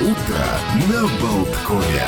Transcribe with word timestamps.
Утро 0.00 0.46
на 0.88 1.00
Болткове. 1.20 2.04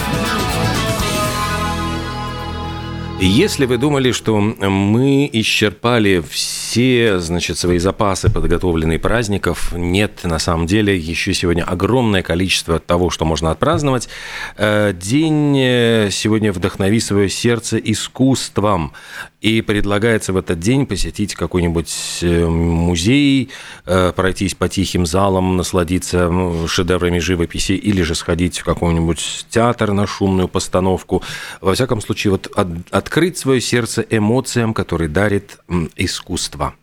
Если 3.19 3.67
вы 3.67 3.79
думали, 3.79 4.13
что 4.13 4.39
мы 4.39 5.29
исчерпали 5.33 6.23
все, 6.31 7.19
значит, 7.19 7.59
свои 7.59 7.79
запасы, 7.79 8.31
подготовленные 8.31 9.01
праздников, 9.01 9.73
нет, 9.73 10.21
на 10.23 10.39
самом 10.39 10.67
деле, 10.67 10.97
еще 10.97 11.35
сегодня 11.35 11.65
огромное 11.65 12.23
количество 12.23 12.79
того, 12.79 13.11
что 13.11 13.25
можно 13.25 13.51
отпраздновать. 13.51 14.09
Э, 14.57 14.93
день 14.95 15.59
э, 15.59 16.09
сегодня 16.13 16.53
«Вдохнови 16.53 17.01
свое 17.01 17.29
сердце 17.29 17.77
искусством». 17.79 18.93
И 19.41 19.63
предлагается 19.63 20.35
в 20.35 20.37
этот 20.37 20.61
день 20.61 20.85
посетить 20.85 21.35
какой-нибудь 21.35 22.19
э, 22.21 22.47
музей, 22.47 23.49
пройтись 23.85 24.55
по 24.55 24.69
тихим 24.69 25.07
залам, 25.07 25.57
насладиться 25.57 26.29
ну, 26.29 26.69
шедеврами 26.69 27.21
живописи 27.21 27.73
или 27.73 28.03
же 28.03 28.15
сходить 28.15 28.59
в 28.59 28.65
какой-нибудь 28.65 29.47
театр 29.49 29.93
на 29.93 30.07
шумную 30.07 30.47
постановку. 30.47 31.23
Во 31.63 31.73
всяком 31.75 32.03
случае, 32.03 32.33
вот 32.33 32.49
от, 32.55 32.69
открыть 32.91 33.39
свое 33.39 33.63
сердце 33.63 34.05
эмоциям, 34.11 34.75
которые 34.75 35.09
дарит 35.09 35.59
искусство. 35.97 36.75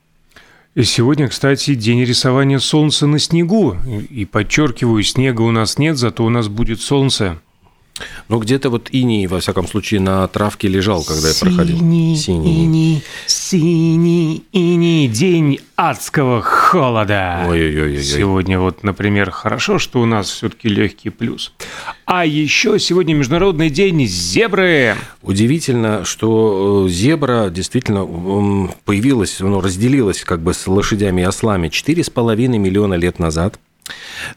И 0.77 0.83
сегодня, 0.83 1.27
кстати, 1.27 1.73
день 1.73 2.03
рисования 2.03 2.59
солнца 2.59 3.07
на 3.07 3.17
снегу. 3.17 3.75
И 4.11 4.25
подчеркиваю, 4.25 5.01
снега 5.01 5.41
у 5.41 5.49
нас 5.49 5.79
нет, 5.79 5.97
зато 5.97 6.23
у 6.23 6.29
нас 6.29 6.49
будет 6.49 6.81
солнце. 6.81 7.39
Ну, 8.29 8.39
где-то 8.39 8.69
вот 8.69 8.89
иней, 8.91 9.25
во 9.27 9.39
всяком 9.39 9.67
случае, 9.67 10.01
на 10.01 10.27
травке 10.27 10.67
лежал, 10.67 11.03
когда 11.03 11.31
синий, 11.31 11.33
я 11.33 11.39
проходил. 11.39 11.77
Синий, 11.77 12.63
иней, 12.63 13.03
синий, 13.25 14.43
иней, 14.51 15.07
день 15.07 15.59
адского 15.77 16.41
холода. 16.41 17.45
Ой-ой-ой. 17.47 18.03
Сегодня 18.03 18.59
вот, 18.59 18.83
например, 18.83 19.31
хорошо, 19.31 19.79
что 19.79 20.01
у 20.01 20.05
нас 20.05 20.29
все-таки 20.29 20.67
легкий 20.67 21.09
плюс. 21.09 21.53
А 22.05 22.25
еще 22.25 22.79
сегодня 22.79 23.13
Международный 23.13 23.69
день 23.69 24.05
зебры. 24.05 24.95
Удивительно, 25.21 26.03
что 26.03 26.85
э, 26.87 26.89
зебра 26.89 27.49
действительно 27.49 28.05
появилась, 28.83 29.39
ну, 29.39 29.61
разделилась 29.61 30.23
как 30.25 30.41
бы 30.41 30.53
с 30.53 30.67
лошадями 30.67 31.21
и 31.21 31.23
ослами 31.23 31.69
4,5 31.69 32.47
миллиона 32.57 32.95
лет 32.95 33.19
назад. 33.19 33.59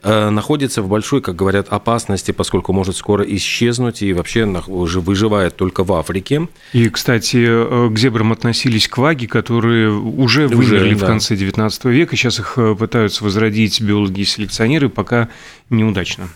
Э, 0.03 0.31
находится 0.31 0.83
в 0.83 0.89
большой, 0.89 1.21
как 1.21 1.37
говорят, 1.37 1.69
опасности, 1.69 2.33
поскольку 2.33 2.73
может 2.73 2.97
скоро 2.97 3.25
исчезнуть 3.25 4.03
и 4.03 4.13
вообще 4.13 4.45
уже 4.67 5.01
выживает 5.01 5.57
только 5.57 5.85
в 5.85 5.93
Африке. 5.93 6.49
И, 6.73 6.89
кстати, 6.89 7.45
э, 7.47 7.91
к 7.93 7.99
зебрам 7.99 8.33
относились 8.33 8.89
кваги, 8.89 9.27
которые 9.27 9.91
уже 9.91 10.49
вымерли 10.49 10.95
да. 10.95 11.05
в 11.05 11.09
конце 11.09 11.35
XIX 11.35 11.91
века. 11.91 12.17
Сейчас 12.17 12.39
их 12.39 12.55
э, 12.57 12.75
пытаются 12.75 13.25
возродить 13.25 13.81
биологи 13.81 14.21
и 14.21 14.25
селекционеры, 14.25 14.89
пока 14.89 15.29
неудачно. 15.69 16.29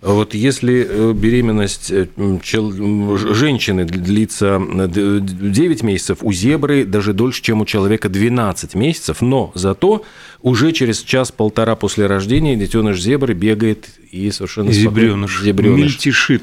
Вот 0.00 0.34
если 0.34 1.12
беременность 1.12 1.92
женщины 3.34 3.84
длится 3.84 4.58
9 4.58 5.82
месяцев, 5.82 6.18
у 6.22 6.32
зебры 6.32 6.84
даже 6.86 7.12
дольше, 7.12 7.42
чем 7.42 7.60
у 7.60 7.66
человека 7.66 8.08
12 8.08 8.74
месяцев, 8.74 9.20
но 9.20 9.52
зато 9.54 10.04
уже 10.40 10.72
через 10.72 11.02
час-полтора 11.02 11.74
после 11.76 12.06
рождения 12.06 12.56
детеныш 12.58 13.00
зебры 13.00 13.34
бегает 13.34 13.88
и 14.10 14.30
совершенно 14.30 14.72
зебреныш, 14.72 15.42
зебреныш. 15.42 15.78
мельтешит. 15.78 16.42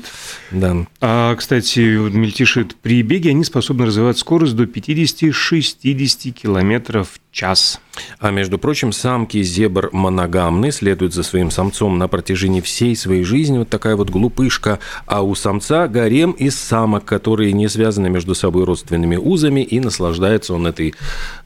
Да. 0.52 0.86
А, 1.02 1.36
кстати, 1.36 1.80
мельтешит 1.80 2.76
при 2.76 3.02
беге 3.02 3.32
они 3.32 3.44
способны 3.44 3.86
развивать 3.86 4.18
скорость 4.18 4.56
до 4.56 4.64
50-60 4.64 6.32
км 6.32 7.04
в 7.04 7.20
час. 7.32 7.82
А 8.20 8.32
между 8.32 8.58
прочим, 8.58 8.92
самки 8.92 9.42
зебр 9.42 9.90
моногамны, 9.92 10.72
следуют 10.72 11.14
за 11.14 11.24
своим 11.24 11.52
самцом 11.52 11.98
на 11.98 12.08
протяжении 12.08 12.62
всей 12.62 12.96
своей 12.96 13.24
жизни. 13.24 13.58
Вот 13.58 13.70
такая 13.70 13.96
вот 13.96 14.10
глупышка. 14.10 14.80
А 15.06 15.22
у 15.22 15.34
самца 15.36 15.88
гарем 15.88 16.32
из 16.32 16.56
самок, 16.56 17.06
которые 17.06 17.54
не 17.54 17.68
связаны 17.68 18.10
между 18.10 18.36
собой 18.36 18.64
родственными 18.66 19.16
узами, 19.16 19.62
и 19.62 19.80
наслаждается 19.80 20.54
он 20.54 20.68
этой 20.68 20.94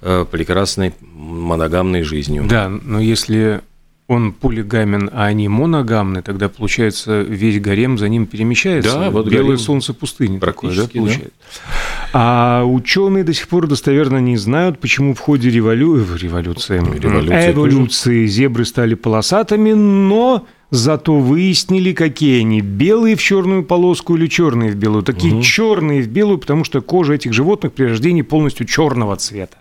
э, 0.02 0.26
прекрасной 0.30 0.94
моногамной 1.02 2.04
жизнью. 2.04 2.46
Да, 2.48 2.70
но 2.70 3.00
если 3.00 3.62
он 4.10 4.34
полигамен, 4.34 5.08
а 5.14 5.28
они 5.28 5.48
моногамны, 5.48 6.24
тогда, 6.24 6.50
получается, 6.50 7.22
весь 7.22 7.62
гарем 7.62 8.00
за 8.00 8.10
ним 8.10 8.26
перемещается. 8.26 8.96
Да, 8.96 9.12
вот 9.12 9.28
Белое 9.28 9.50
гарем 9.50 9.60
солнце 9.60 9.94
пустыни 9.94 10.40
такое, 10.40 10.76
да, 10.76 10.88
получается. 10.92 11.32
Да. 11.32 12.10
А 12.14 12.64
ученые 12.66 13.24
до 13.24 13.36
сих 13.36 13.48
пор 13.48 13.68
достоверно 13.68 14.18
не 14.18 14.36
знают, 14.36 14.80
почему 14.80 15.14
в 15.14 15.20
ходе 15.20 15.52
револю... 15.52 16.04
революции, 16.18 16.80
революции, 16.80 17.52
эволюции 17.52 18.26
зебры 18.26 18.66
стали 18.66 18.96
полосатыми, 18.96 19.74
но 19.74 20.48
зато 20.72 21.16
выяснили, 21.20 21.94
какие 21.94 22.42
они 22.42 22.62
белые 22.62 23.16
в 23.16 23.22
черную 23.22 23.64
полоску 23.64 24.16
или 24.16 24.26
черные 24.26 24.72
в 24.72 24.76
белую. 24.76 25.04
Такие 25.04 25.36
угу. 25.36 25.44
черные 25.44 26.02
в 26.02 26.08
белую, 26.08 26.40
потому 26.40 26.64
что 26.64 26.82
кожа 26.82 27.14
этих 27.14 27.34
животных 27.34 27.74
при 27.74 27.84
рождении 27.84 28.24
полностью 28.24 28.66
черного 28.66 29.16
цвета. 29.18 29.58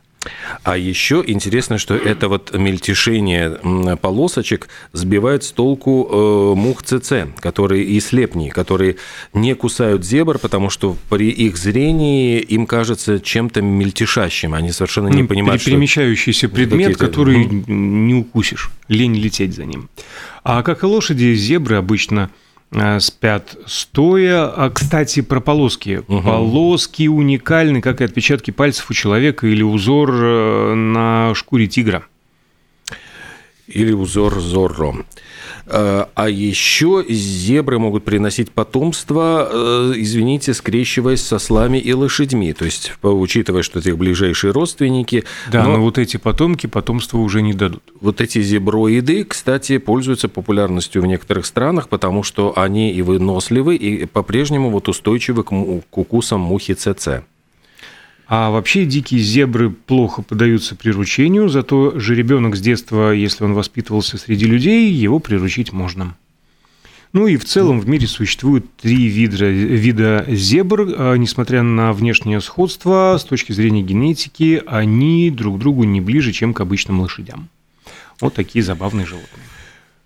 А 0.63 0.77
еще 0.77 1.23
интересно, 1.27 1.79
что 1.79 1.95
это 1.95 2.29
вот 2.29 2.55
мельтешение 2.55 3.59
полосочек 3.97 4.69
сбивает 4.93 5.45
с 5.45 5.53
толку 5.53 6.09
э, 6.11 6.55
мух 6.59 6.83
ЦЦ, 6.83 7.29
которые 7.41 7.85
и 7.85 8.01
слепни, 8.01 8.49
которые 8.49 8.97
не 9.33 9.55
кусают 9.55 10.05
зебр, 10.05 10.39
потому 10.39 10.71
что 10.71 10.97
при 11.09 11.31
их 11.31 11.57
зрении 11.57 12.39
им 12.41 12.67
кажется 12.67 13.21
чем-то 13.21 13.63
мельтешащим. 13.63 14.55
Они 14.55 14.73
совершенно 14.73 15.09
не 15.09 15.25
понимают. 15.25 15.65
Перемещающийся 15.65 16.49
предмет, 16.49 16.97
который 16.97 17.45
не 17.47 18.15
укусишь. 18.15 18.71
Лень 18.89 19.17
лететь 19.17 19.55
за 19.55 19.65
ним. 19.65 19.89
А 20.45 20.63
как 20.63 20.83
и 20.83 20.87
лошади, 20.87 21.35
зебры 21.35 21.77
обычно 21.77 22.31
спят 23.01 23.57
стоя. 23.67 24.45
А, 24.47 24.71
кстати, 24.71 25.23
про 25.23 25.41
полоски. 25.41 26.03
Угу. 26.07 26.23
Полоски 26.23 27.09
уникальны, 27.09 27.81
как 27.81 28.01
и 28.01 28.05
отпечатки 28.05 28.51
пальцев 28.51 28.91
у 28.91 28.95
человека 28.95 29.47
или 29.47 29.63
узор 29.63 30.11
э, 30.13 30.75
на 30.75 31.35
шкуре 31.35 31.67
тигра. 31.67 32.05
Или 33.69 33.93
узор 33.93 34.41
Зорро. 34.41 35.05
Э, 35.67 36.07
а 36.15 36.29
еще 36.31 37.05
зебры 37.09 37.79
могут 37.79 38.05
приносить 38.05 38.51
потомство, 38.51 39.49
э, 39.51 39.93
извините, 39.97 40.55
скрещиваясь 40.55 41.21
со 41.21 41.39
слами 41.39 41.79
и 41.79 41.93
лошадьми. 41.93 42.53
То 42.55 42.65
есть, 42.65 42.93
учитывая, 43.03 43.63
что 43.63 43.79
это 43.79 43.91
их 43.91 43.99
ближайшие 43.99 44.53
родственники. 44.53 45.25
Да, 45.53 45.65
но, 45.65 45.77
но 45.77 45.83
вот 45.83 45.99
эти 45.99 46.17
потомки 46.17 46.67
потомства 46.67 47.19
уже 47.19 47.43
не 47.43 47.53
дадут. 47.53 47.83
Вот 48.01 48.23
эти 48.23 48.41
зеброиды, 48.41 49.25
кстати, 49.25 49.77
пользуются 49.79 50.29
популярностью 50.29 51.03
в 51.03 51.07
некоторых 51.07 51.45
странах, 51.45 51.89
потому 51.89 52.23
что 52.23 52.55
они 52.57 52.93
и 52.93 53.03
выносливы, 53.03 53.77
и 53.77 54.07
по-прежнему 54.07 54.71
вот 54.71 54.89
устойчивы 54.89 55.43
к 55.43 55.53
укусам 55.53 56.41
мухи 56.41 56.73
ЦЦ. 56.75 57.09
А 58.29 58.51
вообще 58.51 58.85
дикие 58.85 59.21
зебры 59.21 59.71
плохо 59.71 60.21
поддаются 60.21 60.77
приручению, 60.77 61.49
зато 61.49 61.99
же 61.99 62.15
ребенок 62.15 62.57
с 62.57 62.61
детства, 62.61 63.11
если 63.11 63.43
он 63.43 63.55
воспитывался 63.55 64.19
среди 64.19 64.45
людей, 64.45 64.93
его 64.93 65.19
приручить 65.19 65.73
можно. 65.73 66.15
Ну 67.15 67.27
и 67.27 67.39
в 67.39 67.47
целом 67.47 67.81
в 67.81 67.89
мире 67.89 68.07
существует 68.07 68.67
три 68.77 69.07
вида, 69.07 69.49
вида 69.49 70.27
зебр. 70.29 70.95
А, 70.95 71.15
несмотря 71.15 71.63
на 71.63 71.95
внешнее 71.95 72.43
сходство, 72.43 73.17
с 73.19 73.25
точки 73.25 73.53
зрения 73.53 73.81
генетики, 73.81 74.63
они 74.67 75.31
друг 75.31 75.59
другу 75.59 75.85
не 75.85 76.03
ближе, 76.03 76.33
чем 76.33 76.53
к 76.53 76.61
обычным 76.61 77.01
лошадям. 77.01 77.49
Вот 78.21 78.35
такие 78.35 78.63
забавные 78.63 79.07
животные. 79.07 79.47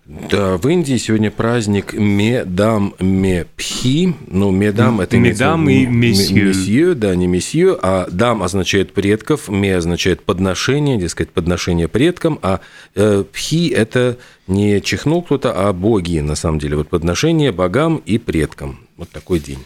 Да, 0.05 0.57
в 0.57 0.67
Индии 0.67 0.97
сегодня 0.97 1.31
праздник 1.31 1.93
Медам 1.93 2.93
Мепхи. 2.99 4.13
Ну, 4.27 4.51
Медам 4.51 4.99
это 4.99 5.17
Медам 5.17 5.69
и 5.69 5.85
месье. 5.85 6.43
Месье, 6.43 6.93
да, 6.93 7.15
не 7.15 7.25
месье, 7.25 7.77
а 7.81 8.09
дам 8.11 8.43
означает 8.43 8.93
предков, 8.93 9.47
ме 9.47 9.77
означает 9.77 10.21
подношение, 10.21 10.97
дескать, 10.97 11.29
подношение 11.29 11.87
предкам, 11.87 12.37
а 12.41 12.59
э, 12.95 13.23
пхи 13.31 13.69
это 13.69 14.17
не 14.45 14.81
чихнул 14.81 15.21
кто-то, 15.21 15.53
а 15.53 15.71
боги, 15.71 16.19
на 16.19 16.35
самом 16.35 16.59
деле. 16.59 16.75
Вот 16.75 16.89
подношение 16.89 17.53
богам 17.53 18.01
и 18.05 18.17
предкам. 18.17 18.79
Вот 18.97 19.09
такой 19.09 19.39
день. 19.39 19.59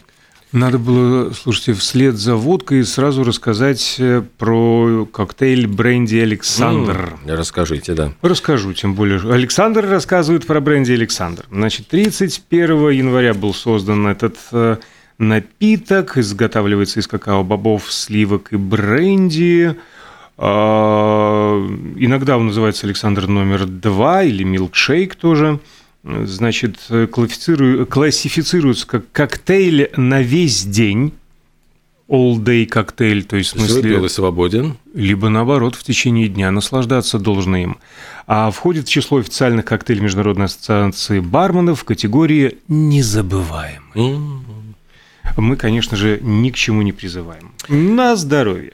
Надо 0.52 0.78
было, 0.78 1.32
слушайте, 1.32 1.74
вслед 1.74 2.16
за 2.16 2.34
водкой 2.34 2.82
сразу 2.84 3.22
рассказать 3.22 3.96
э, 3.98 4.22
про 4.38 5.06
коктейль 5.06 5.66
бренди 5.66 6.16
Александр. 6.16 7.18
Mm, 7.24 7.34
расскажите, 7.34 7.92
да. 7.92 8.12
Расскажу, 8.22 8.72
тем 8.72 8.94
более. 8.94 9.20
Александр 9.30 9.86
рассказывает 9.86 10.46
про 10.46 10.60
бренди 10.60 10.92
Александр. 10.92 11.44
Значит, 11.50 11.88
31 11.88 12.90
января 12.90 13.34
был 13.34 13.52
создан 13.52 14.06
этот 14.06 14.38
э, 14.52 14.78
напиток, 15.18 16.16
изготавливается 16.16 17.00
из 17.00 17.06
какао-бобов, 17.06 17.92
сливок 17.92 18.54
и 18.54 18.56
бренди. 18.56 19.76
А, 20.38 21.58
иногда 21.96 22.38
он 22.38 22.46
называется 22.46 22.86
Александр 22.86 23.26
номер 23.26 23.66
два 23.66 24.22
или 24.22 24.44
милкшейк 24.44 25.14
тоже– 25.14 25.60
значит, 26.04 26.78
классифицируется 27.10 28.86
как 28.86 29.10
коктейль 29.12 29.90
на 29.96 30.22
весь 30.22 30.64
день. 30.64 31.12
all-day 32.08 32.64
коктейль, 32.66 33.24
то 33.24 33.36
есть 33.36 33.50
в 33.50 33.58
смысле... 33.58 33.82
Выпил 33.82 34.04
и 34.06 34.08
свободен. 34.08 34.78
Либо 34.94 35.28
наоборот, 35.28 35.74
в 35.74 35.82
течение 35.82 36.28
дня 36.28 36.50
наслаждаться 36.50 37.18
должны 37.18 37.64
им. 37.64 37.76
А 38.26 38.50
входит 38.50 38.88
в 38.88 38.90
число 38.90 39.18
официальных 39.18 39.64
коктейлей 39.66 40.02
Международной 40.02 40.46
ассоциации 40.46 41.20
барменов 41.20 41.80
в 41.80 41.84
категории 41.84 42.58
«незабываемый». 42.68 43.80
М. 43.94 44.44
Мы, 45.36 45.56
конечно 45.56 45.96
же, 45.96 46.18
ни 46.22 46.50
к 46.50 46.56
чему 46.56 46.82
не 46.82 46.92
призываем. 46.92 47.52
На 47.68 48.16
здоровье. 48.16 48.72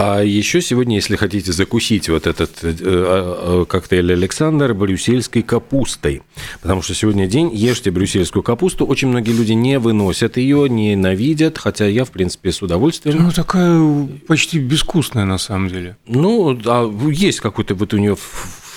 А 0.00 0.22
еще 0.22 0.60
сегодня, 0.60 0.94
если 0.94 1.16
хотите 1.16 1.50
закусить 1.50 2.08
вот 2.08 2.28
этот 2.28 2.62
э, 2.62 2.72
э, 2.80 3.64
коктейль 3.68 4.12
Александр 4.12 4.72
брюссельской 4.72 5.42
капустой, 5.42 6.22
потому 6.62 6.82
что 6.82 6.94
сегодня 6.94 7.26
день 7.26 7.50
ешьте 7.52 7.90
брюссельскую 7.90 8.44
капусту. 8.44 8.86
Очень 8.86 9.08
многие 9.08 9.32
люди 9.32 9.54
не 9.54 9.80
выносят 9.80 10.36
ее, 10.36 10.68
ненавидят, 10.68 11.58
хотя 11.58 11.86
я, 11.86 12.04
в 12.04 12.12
принципе, 12.12 12.52
с 12.52 12.62
удовольствием. 12.62 13.24
Ну, 13.24 13.32
такая 13.32 14.08
почти 14.28 14.60
безвкусная 14.60 15.24
на 15.24 15.36
самом 15.36 15.68
деле. 15.68 15.96
Ну, 16.06 16.54
да, 16.54 16.88
есть 17.10 17.40
какой-то 17.40 17.74
вот 17.74 17.92
у 17.92 17.96
нее 17.96 18.16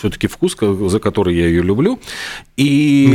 все-таки 0.02 0.28
вкус, 0.28 0.58
за 0.60 1.00
который 1.00 1.36
я 1.36 1.46
ее 1.48 1.62
люблю. 1.62 2.00
И 2.58 3.08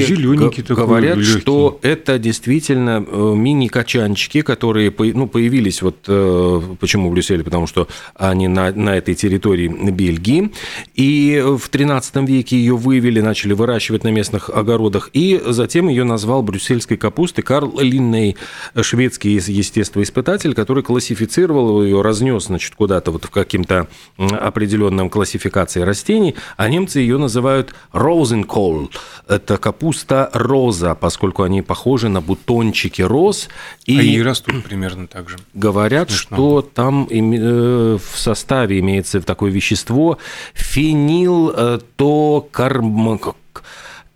Ну, 0.62 0.64
такой, 0.68 0.86
говорят, 0.86 1.16
лёгкий. 1.16 1.40
что 1.40 1.80
это 1.82 2.18
действительно 2.18 3.04
э, 3.06 3.34
мини-качанчики, 3.34 4.42
которые 4.42 4.94
ну, 4.96 5.26
появились 5.26 5.82
вот 5.82 5.96
э, 6.06 6.60
почему 6.78 7.10
в 7.10 7.12
Брюсселе, 7.12 7.42
потому 7.42 7.66
что 7.66 7.88
они 8.14 8.46
на, 8.46 8.70
на 8.70 8.96
этой 8.96 9.16
территории 9.16 9.66
Бельгии. 9.90 10.52
И 10.94 11.42
в 11.44 11.68
13 11.68 12.16
веке 12.28 12.56
ее 12.56 12.76
вывели, 12.76 13.20
начали 13.20 13.52
выращивать 13.52 14.04
на 14.04 14.08
местных 14.12 14.48
огородах. 14.48 15.10
И 15.12 15.42
затем 15.44 15.88
ее 15.88 16.04
назвал 16.04 16.42
брюссельской 16.42 16.96
капустой 16.96 17.42
Карл 17.42 17.80
Линней, 17.80 18.36
шведский 18.80 19.34
естествоиспытатель, 19.34 20.54
который 20.54 20.84
классифицировал 20.84 21.82
ее, 21.82 22.00
разнес 22.00 22.44
значит, 22.44 22.74
куда-то 22.76 23.10
вот 23.10 23.24
в 23.24 23.30
каким-то 23.30 23.88
определенном 24.16 25.10
классификации 25.10 25.80
растений, 25.80 26.36
а 26.56 26.68
немцы 26.76 27.00
ее 27.00 27.18
называют 27.18 27.74
розенкол. 27.92 28.90
Это 29.28 29.56
капуста 29.58 30.30
роза, 30.34 30.94
поскольку 30.94 31.42
они 31.42 31.62
похожи 31.62 32.08
на 32.08 32.20
бутончики 32.20 33.02
роз. 33.02 33.48
И 33.86 33.98
А 33.98 34.02
и 34.02 34.22
растут 34.22 34.64
примерно 34.64 35.06
так 35.06 35.28
же. 35.28 35.36
говорят, 35.54 36.10
Смешно. 36.10 36.36
что 36.36 36.62
там 36.62 37.08
э, 37.10 37.98
в 37.98 38.18
составе 38.18 38.78
имеется 38.80 39.20
такое 39.20 39.50
вещество 39.50 40.18
фенил 40.54 41.50
то 41.96 42.46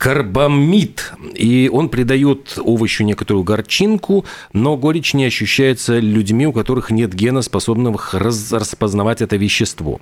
карбамид, 0.01 1.13
и 1.35 1.69
он 1.71 1.91
придает 1.91 2.59
овощу 2.59 3.05
некоторую 3.05 3.45
горчинку, 3.45 4.25
но 4.55 4.79
горечь 4.79 5.13
не 5.13 5.27
ощущается 5.27 5.99
людьми, 5.99 6.47
у 6.47 6.55
которых 6.55 6.91
нет 6.91 7.13
гена, 7.13 7.43
способного 7.43 8.01
раз- 8.13 8.51
распознавать 8.51 9.21
это 9.21 9.37
вещество. 9.37 10.01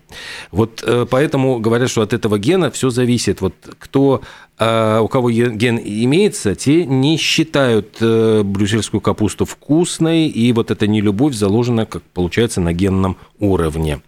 Вот 0.52 0.84
э, 0.86 1.04
поэтому 1.10 1.58
говорят, 1.58 1.90
что 1.90 2.02
от 2.02 2.12
этого 2.12 2.38
гена 2.38 2.70
все 2.70 2.90
зависит. 2.90 3.40
Вот 3.40 3.54
кто, 3.80 4.22
э, 4.60 5.00
у 5.02 5.08
кого 5.08 5.30
ген 5.32 5.80
имеется, 5.84 6.54
те 6.54 6.86
не 6.86 7.16
считают 7.16 7.96
э, 8.00 8.42
брюссельскую 8.44 9.00
капусту 9.00 9.46
вкусной, 9.46 10.28
и 10.28 10.52
вот 10.52 10.70
эта 10.70 10.86
нелюбовь 10.86 11.34
заложена, 11.34 11.86
как 11.86 12.04
получается, 12.14 12.60
на 12.60 12.72
генном 12.72 13.16
уровне. 13.40 14.00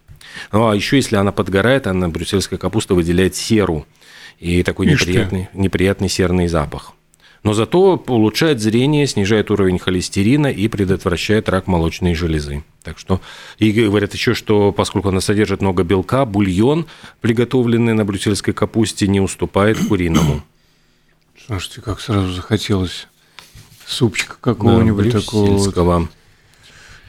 Ну, 0.53 0.69
а 0.69 0.73
еще 0.73 0.95
если 0.95 1.17
она 1.17 1.33
подгорает, 1.33 1.85
она, 1.85 2.07
брюссельская 2.07 2.57
капуста, 2.57 2.95
выделяет 2.95 3.35
серу. 3.35 3.85
И 4.41 4.63
такой 4.63 4.87
Ишь 4.87 5.03
ты. 5.03 5.11
неприятный, 5.11 5.49
неприятный 5.53 6.09
серный 6.09 6.47
запах. 6.47 6.91
Но 7.43 7.53
зато 7.53 8.03
улучшает 8.07 8.59
зрение, 8.59 9.07
снижает 9.07 9.49
уровень 9.49 9.79
холестерина 9.79 10.47
и 10.47 10.67
предотвращает 10.67 11.47
рак 11.49 11.65
молочной 11.67 12.13
железы. 12.13 12.63
Так 12.83 12.99
что, 12.99 13.21
и 13.57 13.71
говорят 13.71 14.13
еще, 14.13 14.33
что 14.35 14.71
поскольку 14.71 15.09
она 15.09 15.21
содержит 15.21 15.61
много 15.61 15.83
белка, 15.83 16.25
бульон, 16.25 16.85
приготовленный 17.21 17.93
на 17.93 18.03
брюссельской 18.05 18.53
капусте, 18.53 19.07
не 19.07 19.19
уступает 19.21 19.77
куриному. 19.87 20.43
Слушайте, 21.47 21.81
как 21.81 21.99
сразу 22.01 22.31
захотелось 22.31 23.07
супчика 23.87 24.35
какого-нибудь 24.39 25.11
Да, 25.11 25.19
такого. 25.21 25.57
вот. 25.57 26.09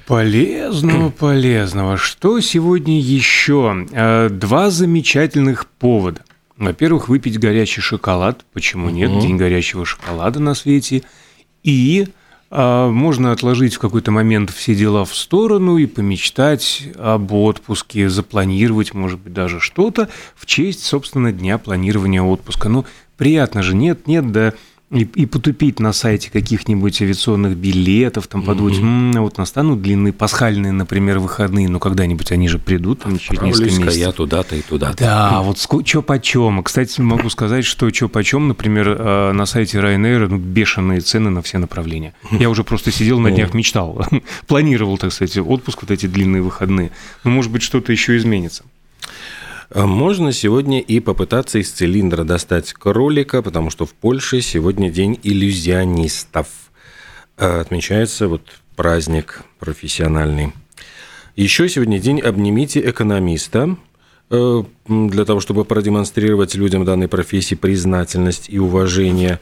Полезного, 0.06 1.10
полезного. 1.10 1.96
Что 1.96 2.40
сегодня 2.40 2.98
еще? 3.00 3.86
Э, 3.92 4.28
Два 4.30 4.70
замечательных 4.70 5.66
повода. 5.66 6.22
Во-первых, 6.62 7.08
выпить 7.08 7.40
горячий 7.40 7.80
шоколад. 7.80 8.44
Почему 8.52 8.88
нет? 8.88 9.10
День 9.18 9.36
горячего 9.36 9.84
шоколада 9.84 10.38
на 10.38 10.54
свете. 10.54 11.02
И 11.64 12.06
а, 12.50 12.88
можно 12.88 13.32
отложить 13.32 13.74
в 13.74 13.78
какой-то 13.80 14.12
момент 14.12 14.50
все 14.50 14.76
дела 14.76 15.04
в 15.04 15.12
сторону 15.12 15.76
и 15.76 15.86
помечтать 15.86 16.84
об 16.96 17.32
отпуске, 17.32 18.08
запланировать, 18.08 18.94
может 18.94 19.18
быть, 19.18 19.32
даже 19.32 19.58
что-то 19.58 20.08
в 20.36 20.46
честь, 20.46 20.84
собственно, 20.84 21.32
дня 21.32 21.58
планирования 21.58 22.22
отпуска. 22.22 22.68
Ну, 22.68 22.84
приятно 23.16 23.64
же, 23.64 23.74
нет, 23.74 24.06
нет, 24.06 24.30
да 24.30 24.54
и, 24.92 25.04
и 25.04 25.26
потупить 25.26 25.80
на 25.80 25.92
сайте 25.92 26.30
каких-нибудь 26.30 27.00
авиационных 27.00 27.56
билетов, 27.56 28.26
там 28.26 28.42
подумать, 28.42 28.78
«М, 28.78 29.12
вот 29.12 29.38
настанут 29.38 29.80
длинные 29.80 30.12
пасхальные, 30.12 30.72
например, 30.72 31.18
выходные, 31.18 31.68
но 31.68 31.78
когда-нибудь 31.78 32.30
они 32.30 32.46
же 32.48 32.58
придут, 32.58 33.00
там 33.00 33.18
через 33.18 33.40
несколько 33.40 33.70
месяцев. 33.70 33.94
я 33.94 34.12
туда-то 34.12 34.54
и 34.56 34.60
туда-то. 34.62 34.98
Да, 34.98 35.40
вот 35.40 35.58
что 35.58 36.02
почем. 36.02 36.62
Кстати, 36.62 37.00
могу 37.00 37.30
сказать, 37.30 37.64
что 37.64 37.88
что 37.90 38.08
почем, 38.08 38.48
например, 38.48 38.96
э, 38.98 39.32
на 39.32 39.46
сайте 39.46 39.78
Ryanair 39.78 40.28
ну, 40.28 40.36
бешеные 40.36 41.00
цены 41.00 41.30
на 41.30 41.40
все 41.42 41.58
направления. 41.58 42.14
Я 42.30 42.50
уже 42.50 42.62
просто 42.62 42.90
сидел 42.90 43.18
на 43.18 43.30
днях, 43.30 43.54
мечтал, 43.54 44.06
планировал, 44.46 44.98
так 44.98 45.12
сказать, 45.12 45.36
отпуск, 45.38 45.82
вот 45.82 45.90
эти 45.90 46.06
длинные 46.06 46.42
выходные. 46.42 46.90
Ну, 47.24 47.30
может 47.30 47.50
быть, 47.50 47.62
что-то 47.62 47.92
еще 47.92 48.16
изменится. 48.16 48.64
А 49.74 49.86
Можно 49.86 50.32
сегодня 50.32 50.80
и 50.80 51.00
попытаться 51.00 51.58
из 51.58 51.70
цилиндра 51.70 52.24
достать 52.24 52.74
кролика, 52.74 53.40
потому 53.40 53.70
что 53.70 53.86
в 53.86 53.94
Польше 53.94 54.42
сегодня 54.42 54.90
день 54.90 55.18
иллюзионистов. 55.22 56.48
Э, 57.38 57.60
Отмечается 57.60 58.28
вот 58.28 58.42
праздник 58.76 59.40
профессиональный. 59.58 60.52
Еще 61.36 61.70
сегодня 61.70 61.98
день 61.98 62.20
«Обнимите 62.20 62.80
экономиста», 62.86 63.78
э, 64.28 64.62
для 64.86 65.24
того, 65.24 65.40
чтобы 65.40 65.64
продемонстрировать 65.64 66.54
людям 66.54 66.84
данной 66.84 67.08
профессии 67.08 67.54
признательность 67.54 68.50
и 68.50 68.58
уважение. 68.58 69.40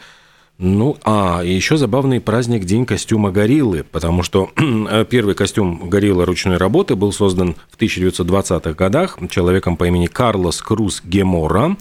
Ну, 0.63 0.99
а, 1.05 1.41
еще 1.43 1.79
забавный 1.79 2.21
праздник 2.21 2.67
День 2.67 2.85
костюма 2.85 3.31
гориллы, 3.31 3.83
потому 3.91 4.23
что 4.23 4.51
э, 4.59 5.07
первый 5.09 5.35
костюм 5.35 5.89
гориллы 5.89 6.27
ручной 6.27 6.59
работы 6.59 6.97
был 6.97 7.13
создан 7.13 7.57
в 7.71 7.81
1920-х 7.81 8.75
годах 8.75 9.19
человеком 9.31 9.79
по 9.79 9.85
имени 9.85 10.05
Карлос 10.07 10.61
Круз 10.61 11.01
Гемора. 11.03 11.79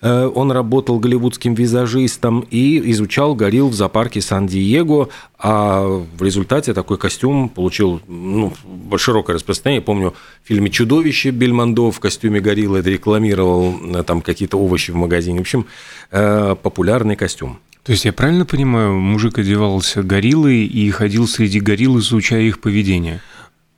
Э, 0.00 0.30
Он 0.34 0.50
работал 0.50 0.98
голливудским 0.98 1.52
визажистом 1.52 2.46
и 2.50 2.90
изучал 2.92 3.34
горилл 3.34 3.68
в 3.68 3.74
зоопарке 3.74 4.22
Сан-Диего, 4.22 5.10
а 5.38 5.82
в 6.16 6.22
результате 6.22 6.72
такой 6.72 6.96
костюм 6.96 7.50
получил 7.50 8.00
ну, 8.08 8.54
широкое 8.96 9.36
распространение. 9.36 9.82
Я 9.82 9.84
помню, 9.84 10.14
в 10.42 10.48
фильме 10.48 10.70
«Чудовище» 10.70 11.32
Бельмондо 11.32 11.90
в 11.90 12.00
костюме 12.00 12.40
гориллы 12.40 12.80
рекламировал 12.80 13.74
э, 13.94 14.02
там 14.04 14.22
какие-то 14.22 14.56
овощи 14.56 14.90
в 14.90 14.96
магазине. 14.96 15.40
В 15.40 15.42
общем, 15.42 15.66
популярный 16.10 17.16
костюм. 17.16 17.58
То 17.84 17.92
есть 17.92 18.04
я 18.04 18.12
правильно 18.12 18.46
понимаю, 18.46 18.94
мужик 18.94 19.38
одевался 19.38 20.02
гориллой 20.02 20.64
и 20.64 20.90
ходил 20.90 21.26
среди 21.26 21.58
горилл, 21.58 21.98
изучая 21.98 22.42
их 22.42 22.60
поведение? 22.60 23.20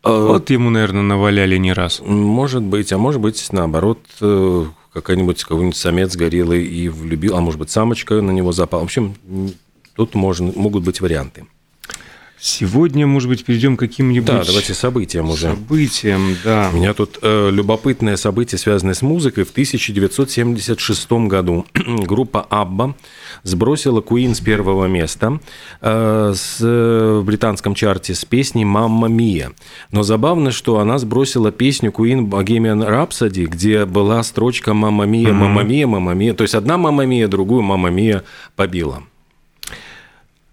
Э, 0.03 0.11
Вот 0.11 0.51
ему, 0.51 0.69
наверное, 0.71 1.03
наваляли 1.03 1.57
не 1.57 1.73
раз. 1.73 2.01
Может 2.05 2.63
быть, 2.63 2.93
а 2.93 2.99
может 2.99 3.23
быть, 3.23 3.47
наоборот, 3.53 4.01
э, 4.21 4.67
какая-нибудь 4.93 5.43
какой-нибудь 5.45 5.77
самец 5.77 6.17
гориллы 6.17 6.63
и 6.63 6.89
влюбил, 6.91 7.37
а 7.37 7.41
может 7.41 7.59
быть, 7.59 7.71
самочка 7.71 8.21
на 8.21 8.31
него 8.31 8.53
запала. 8.53 8.81
В 8.83 8.85
общем, 8.85 9.15
тут 9.97 10.15
можно, 10.15 10.53
могут 10.55 10.85
быть 10.85 11.01
варианты. 11.01 11.47
Сегодня, 12.47 13.07
может 13.07 13.31
быть, 13.31 13.43
перейдем 13.43 13.79
к 13.79 13.81
каким-нибудь 13.81 14.27
Да, 14.27 14.45
давайте 14.45 14.75
событиям 14.75 15.31
уже. 15.31 15.49
событиям. 15.49 16.37
Да. 16.45 16.69
У 16.75 16.77
меня 16.77 16.93
тут 16.93 17.19
э, 17.23 17.49
любопытное 17.51 18.17
событие, 18.17 18.59
связанное 18.59 18.93
с 18.93 19.01
музыкой. 19.01 19.45
В 19.45 19.51
1976 19.51 21.11
году 21.13 21.65
группа 21.75 22.43
Абба 22.43 22.97
сбросила 23.45 24.03
Queen 24.03 24.35
с 24.35 24.41
первого 24.41 24.85
места 24.85 25.41
э, 25.81 26.35
с, 26.37 26.59
э, 26.61 27.19
в 27.23 27.25
британском 27.25 27.75
чарте 27.75 28.15
с 28.15 28.27
песней 28.27 28.67
«Мамма 28.67 29.09
Мия». 29.09 29.53
Но 29.91 30.03
забавно, 30.03 30.51
что 30.51 30.81
она 30.81 30.99
сбросила 30.99 31.51
песню 31.51 31.93
Queen 31.97 32.29
Bohemian 32.29 32.87
Rhapsody, 32.87 33.47
где 33.47 33.87
была 33.87 34.23
строчка 34.23 34.75
«Мамма 34.75 35.07
Мия, 35.07 35.33
Мамма 35.33 35.63
Мия, 35.63 35.87
Мамма 35.87 36.13
Мия». 36.13 36.35
То 36.35 36.43
есть 36.43 36.55
одна 36.55 36.77
«Мамма 36.77 37.07
Мия», 37.07 37.27
другую 37.27 37.63
«Мамма 37.63 37.89
Мия» 37.89 38.23
побила. 38.55 39.03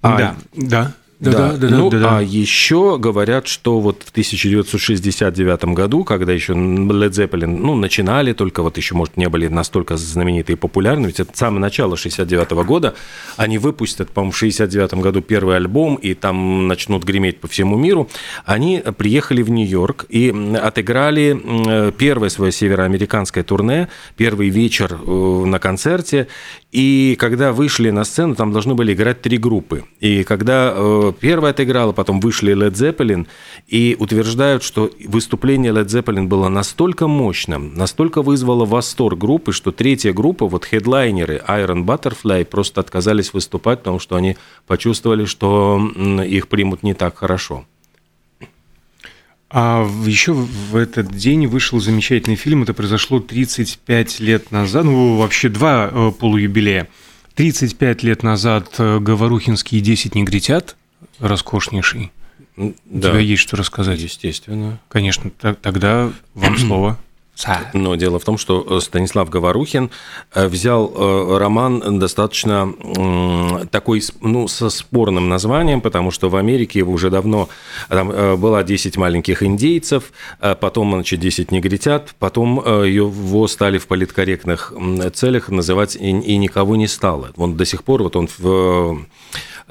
А, 0.01 0.17
Да, 0.17 0.35
да. 0.55 0.95
Да, 1.21 1.51
да, 1.51 1.57
да, 1.57 1.69
ну, 1.69 1.89
да, 1.91 1.99
да. 1.99 2.17
а 2.17 2.21
еще 2.21 2.97
говорят, 2.97 3.45
что 3.45 3.79
вот 3.79 4.01
в 4.03 4.09
1969 4.09 5.65
году, 5.65 6.03
когда 6.03 6.33
еще 6.33 6.53
Led 6.53 7.11
Zeppelin, 7.11 7.45
ну, 7.45 7.75
начинали, 7.75 8.33
только 8.33 8.63
вот 8.63 8.75
еще, 8.77 8.95
может, 8.95 9.17
не 9.17 9.29
были 9.29 9.47
настолько 9.47 9.97
знаменитые 9.97 10.55
и 10.55 10.57
популярны, 10.57 11.05
ведь 11.05 11.19
это 11.19 11.29
самое 11.37 11.61
начало 11.61 11.95
69 11.95 12.51
года, 12.65 12.95
они 13.37 13.59
выпустят, 13.59 14.09
по-моему, 14.09 14.31
в 14.31 14.37
69 14.37 14.95
году 14.95 15.21
первый 15.21 15.57
альбом, 15.57 15.93
и 15.93 16.15
там 16.15 16.67
начнут 16.67 17.03
греметь 17.03 17.39
по 17.39 17.47
всему 17.47 17.77
миру. 17.77 18.09
Они 18.43 18.81
приехали 18.97 19.43
в 19.43 19.51
Нью-Йорк 19.51 20.07
и 20.09 20.33
отыграли 20.59 21.91
первое 21.99 22.29
свое 22.29 22.51
североамериканское 22.51 23.43
турне, 23.43 23.89
первый 24.17 24.49
вечер 24.49 24.99
э, 24.99 25.43
на 25.45 25.59
концерте, 25.59 26.27
и 26.71 27.15
когда 27.19 27.51
вышли 27.51 27.89
на 27.91 28.05
сцену, 28.05 28.33
там 28.33 28.51
должны 28.51 28.73
были 28.73 28.93
играть 28.93 29.21
три 29.21 29.37
группы. 29.37 29.83
И 29.99 30.23
когда 30.23 30.73
э, 30.73 31.10
первая 31.11 31.51
отыграла, 31.51 31.91
потом 31.91 32.19
вышли 32.19 32.53
Led 32.53 32.73
Zeppelin, 32.73 33.27
и 33.67 33.95
утверждают, 33.99 34.63
что 34.63 34.91
выступление 35.05 35.71
Led 35.71 35.85
Zeppelin 35.85 36.27
было 36.27 36.49
настолько 36.49 37.07
мощным, 37.07 37.73
настолько 37.75 38.21
вызвало 38.21 38.65
восторг 38.65 39.17
группы, 39.17 39.51
что 39.53 39.71
третья 39.71 40.13
группа, 40.13 40.47
вот 40.47 40.65
хедлайнеры 40.65 41.41
Iron 41.47 41.85
Butterfly, 41.85 42.45
просто 42.45 42.81
отказались 42.81 43.33
выступать, 43.33 43.79
потому 43.79 43.99
что 43.99 44.15
они 44.15 44.37
почувствовали, 44.67 45.25
что 45.25 45.81
их 46.25 46.47
примут 46.47 46.83
не 46.83 46.93
так 46.93 47.17
хорошо. 47.17 47.65
А 49.53 49.85
еще 50.05 50.31
в 50.31 50.77
этот 50.77 51.13
день 51.13 51.45
вышел 51.45 51.81
замечательный 51.81 52.37
фильм. 52.37 52.63
Это 52.63 52.73
произошло 52.73 53.19
35 53.19 54.21
лет 54.21 54.49
назад. 54.51 54.85
Ну, 54.85 55.17
вообще 55.17 55.49
два 55.49 55.89
э, 55.91 56.11
полуюбилея. 56.17 56.87
35 57.35 58.03
лет 58.03 58.23
назад 58.23 58.75
э, 58.77 58.99
Говорухинские 58.99 59.81
10 59.81 60.15
негритят, 60.15 60.77
роскошнейший. 61.19 62.11
Да. 62.57 63.09
У 63.09 63.11
тебя 63.11 63.19
есть 63.19 63.41
что 63.41 63.57
рассказать? 63.57 63.99
Естественно. 63.99 64.79
Конечно, 64.89 65.31
тогда 65.31 66.11
вам 66.33 66.57
слово. 66.57 66.97
Но 67.73 67.95
дело 67.95 68.19
в 68.19 68.23
том, 68.23 68.37
что 68.37 68.65
э, 68.69 68.79
Станислав 68.81 69.29
Говорухин 69.29 69.89
э, 70.33 70.47
взял 70.47 70.91
э, 70.93 71.37
роман 71.37 71.99
достаточно 71.99 72.71
такой, 73.71 74.03
ну, 74.21 74.47
со 74.47 74.69
спорным 74.69 75.29
названием, 75.29 75.81
потому 75.81 76.11
что 76.11 76.29
в 76.29 76.35
Америке 76.35 76.79
его 76.79 76.93
уже 76.93 77.09
давно 77.09 77.49
там 77.89 78.39
было 78.39 78.63
10 78.63 78.97
маленьких 78.97 79.43
индейцев, 79.43 80.11
потом, 80.39 80.91
значит, 80.93 81.19
10 81.19 81.51
негритят, 81.51 82.13
потом 82.19 82.57
его 82.85 83.47
стали 83.47 83.77
в 83.77 83.87
политкорректных 83.87 84.73
целях 85.13 85.49
называть 85.49 85.95
«И, 85.95 86.09
и 86.09 86.37
никого 86.37 86.75
не 86.75 86.87
стало». 86.87 87.31
Он 87.37 87.55
до 87.55 87.65
сих 87.65 87.83
пор, 87.83 88.03
вот 88.03 88.15
он 88.15 88.29
в 88.37 89.05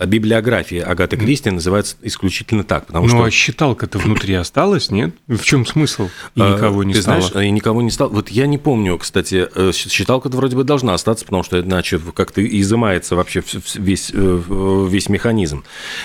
библиография 0.06 0.84
Агаты 0.84 1.16
Кристи 1.16 1.50
называется 1.50 1.96
исключительно 2.02 2.64
так. 2.64 2.86
Потому 2.86 3.06
ну, 3.06 3.10
что... 3.10 3.24
а 3.24 3.30
считалка-то 3.30 3.98
внутри 3.98 4.34
осталась, 4.34 4.90
нет? 4.90 5.14
В 5.26 5.42
чем 5.42 5.66
смысл? 5.66 6.08
И 6.34 6.40
а, 6.40 6.54
никого 6.54 6.84
не 6.84 6.94
Ты 6.94 7.02
стало. 7.02 7.20
знаешь, 7.20 7.46
и 7.46 7.50
никого 7.50 7.82
не 7.82 7.90
стало. 7.90 8.08
Вот 8.08 8.30
я 8.30 8.46
не 8.46 8.58
помню, 8.58 8.96
кстати, 8.98 9.48
э, 9.54 9.72
считалка-то 9.72 10.36
вроде 10.36 10.56
бы 10.56 10.64
должна 10.64 10.94
остаться, 10.94 11.24
потому 11.24 11.42
что 11.42 11.60
иначе 11.60 12.00
как-то 12.14 12.44
изымается 12.44 13.16
вообще 13.16 13.42
весь, 13.74 14.10
э, 14.14 14.86
весь 14.88 15.08
механизм. 15.08 15.64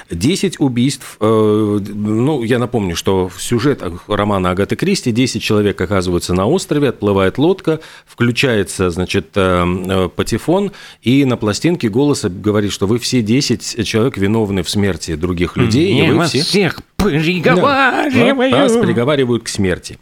Десять 0.09 0.59
убийств, 0.59 1.17
э, 1.19 1.25
ну, 1.25 2.43
я 2.43 2.59
напомню, 2.59 2.95
что 2.95 3.29
сюжет 3.37 3.81
романа 4.07 4.51
Агаты 4.51 4.75
Кристи, 4.75 5.11
10 5.11 5.41
человек 5.41 5.79
оказываются 5.79 6.33
на 6.33 6.45
острове, 6.45 6.89
отплывает 6.89 7.37
лодка, 7.37 7.79
включается, 8.05 8.89
значит, 8.89 9.31
патефон, 9.31 10.71
и 11.01 11.25
на 11.25 11.37
пластинке 11.37 11.89
голоса 11.89 12.29
говорит, 12.29 12.71
что 12.71 12.87
вы 12.87 12.99
все 12.99 13.21
10 13.21 13.85
человек 13.86 14.18
виновны 14.18 14.63
в 14.63 14.70
смерти 14.70 15.15
других 15.15 15.58
людей. 15.58 15.94
Не, 15.94 16.08
и 16.08 16.12
вы 16.12 16.25
все... 16.25 16.42
всех 16.42 16.82
приговаривают. 16.98 18.51
Да, 18.51 18.63
вас 18.63 18.74
приговаривают 18.77 19.44
к 19.44 19.48
смерти. 19.48 19.98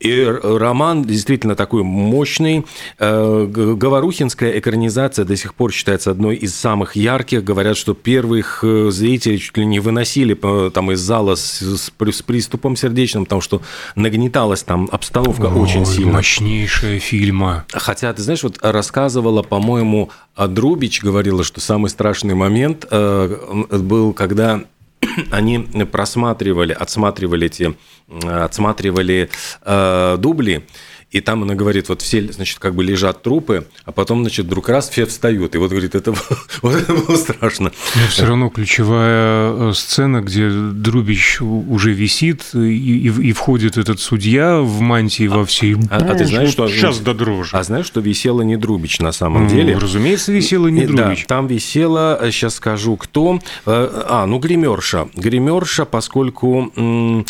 И 0.00 0.24
роман 0.24 1.04
действительно 1.04 1.54
такой 1.54 1.82
мощный. 1.82 2.64
Э, 2.98 3.46
Говорухинская 3.46 4.58
экранизация 4.58 5.24
до 5.24 5.36
сих 5.36 5.54
пор 5.54 5.72
считается 5.72 6.10
одной 6.10 6.36
из 6.36 6.54
самых 6.54 6.96
ярких. 6.96 7.44
Говорят, 7.44 7.76
что 7.76 7.94
первых 7.94 8.60
э, 8.62 8.90
зрителей 8.90 9.38
чуть 9.38 9.56
ли 9.56 9.66
не 9.66 9.80
выносили 9.80 10.38
э, 10.40 10.70
там 10.70 10.92
из 10.92 11.00
зала 11.00 11.34
с, 11.34 11.60
с 11.60 11.90
приступом 11.90 12.76
сердечным, 12.76 13.24
потому 13.24 13.40
что 13.40 13.62
нагнеталась 13.94 14.62
там 14.62 14.88
обстановка 14.90 15.46
Ой, 15.46 15.60
очень 15.60 15.86
сильно. 15.86 16.12
Мощнейшая 16.12 16.98
фильма. 16.98 17.66
Хотя, 17.72 18.12
ты 18.12 18.22
знаешь, 18.22 18.42
вот 18.42 18.58
рассказывала, 18.62 19.42
по-моему, 19.42 20.10
Друбич 20.36 21.02
говорила, 21.02 21.44
что 21.44 21.60
самый 21.60 21.90
страшный 21.90 22.34
момент 22.34 22.86
был, 22.90 24.12
когда 24.12 24.62
они 25.30 25.58
просматривали, 25.90 26.72
отсматривали 26.72 27.46
эти, 27.46 27.74
отсматривали 28.22 29.30
э, 29.62 30.16
дубли, 30.18 30.64
и 31.10 31.20
там 31.20 31.42
она 31.42 31.54
говорит, 31.54 31.88
вот 31.88 32.02
все, 32.02 32.30
значит, 32.32 32.60
как 32.60 32.76
бы 32.76 32.84
лежат 32.84 33.22
трупы, 33.22 33.66
а 33.84 33.90
потом, 33.90 34.22
значит, 34.22 34.46
вдруг 34.46 34.68
раз 34.68 34.88
все 34.88 35.06
встают. 35.06 35.56
И 35.56 35.58
вот, 35.58 35.70
говорит, 35.70 35.96
это, 35.96 36.14
вот 36.62 36.74
это 36.76 36.94
было 36.94 37.16
страшно. 37.16 37.72
Но 37.96 38.02
все 38.08 38.26
равно 38.26 38.48
ключевая 38.48 39.70
э, 39.70 39.72
сцена, 39.74 40.20
где 40.20 40.48
Друбич 40.48 41.40
уже 41.40 41.92
висит, 41.92 42.50
и, 42.54 42.58
и, 42.58 43.08
и 43.08 43.32
входит 43.32 43.76
этот 43.76 43.98
судья 43.98 44.60
в 44.60 44.80
мантии 44.80 45.26
во 45.26 45.44
всей... 45.44 45.76
А, 45.90 45.96
а 45.96 46.14
ты 46.14 46.26
знаешь, 46.26 46.50
что... 46.50 46.68
Сейчас 46.68 47.00
до 47.00 47.12
дрожи. 47.12 47.56
А 47.56 47.62
знаешь, 47.64 47.86
что 47.86 48.00
висела 48.00 48.42
не 48.42 48.56
Друбич 48.56 49.00
на 49.00 49.10
самом 49.10 49.44
ну, 49.44 49.50
деле? 49.50 49.76
Разумеется, 49.76 50.30
висела 50.30 50.68
не 50.68 50.86
Друбич. 50.86 51.22
Да, 51.22 51.34
там 51.34 51.48
висела, 51.48 52.20
сейчас 52.30 52.54
скажу, 52.54 52.96
кто... 52.96 53.40
Э, 53.66 54.04
а, 54.08 54.26
ну, 54.26 54.38
гримерша. 54.38 55.08
Гримерша, 55.16 55.86
поскольку 55.86 56.70
Э, 56.76 57.22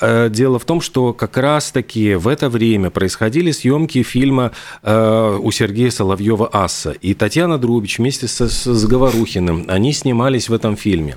дело 0.00 0.58
в 0.58 0.64
том, 0.64 0.80
что 0.80 1.12
как 1.12 1.36
раз-таки 1.36 2.14
в 2.14 2.28
это 2.28 2.48
время 2.48 2.90
происходили 2.90 3.52
съемки 3.52 4.02
фильма 4.02 4.52
э, 4.82 5.38
у 5.40 5.50
Сергея 5.50 5.90
Соловьева 5.90 6.48
«Асса». 6.52 6.92
И 6.92 7.14
Татьяна 7.14 7.58
Друбич 7.58 7.98
вместе 7.98 8.26
с, 8.26 8.48
с 8.48 8.86
Говорухиным, 8.86 9.64
они 9.68 9.92
снимались 9.92 10.48
в 10.48 10.54
этом 10.54 10.76
фильме. 10.76 11.16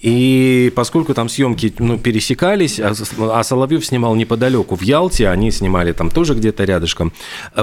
И 0.00 0.72
поскольку 0.74 1.14
там 1.14 1.28
съемки 1.28 1.72
ну, 1.78 1.98
пересекались, 1.98 2.78
а, 2.80 2.92
а 3.32 3.42
Соловьев 3.42 3.84
снимал 3.84 4.14
неподалеку 4.14 4.76
в 4.76 4.82
Ялте, 4.82 5.28
они 5.28 5.50
снимали 5.50 5.92
там 5.92 6.10
тоже 6.10 6.34
где-то 6.34 6.64
рядышком, 6.64 7.12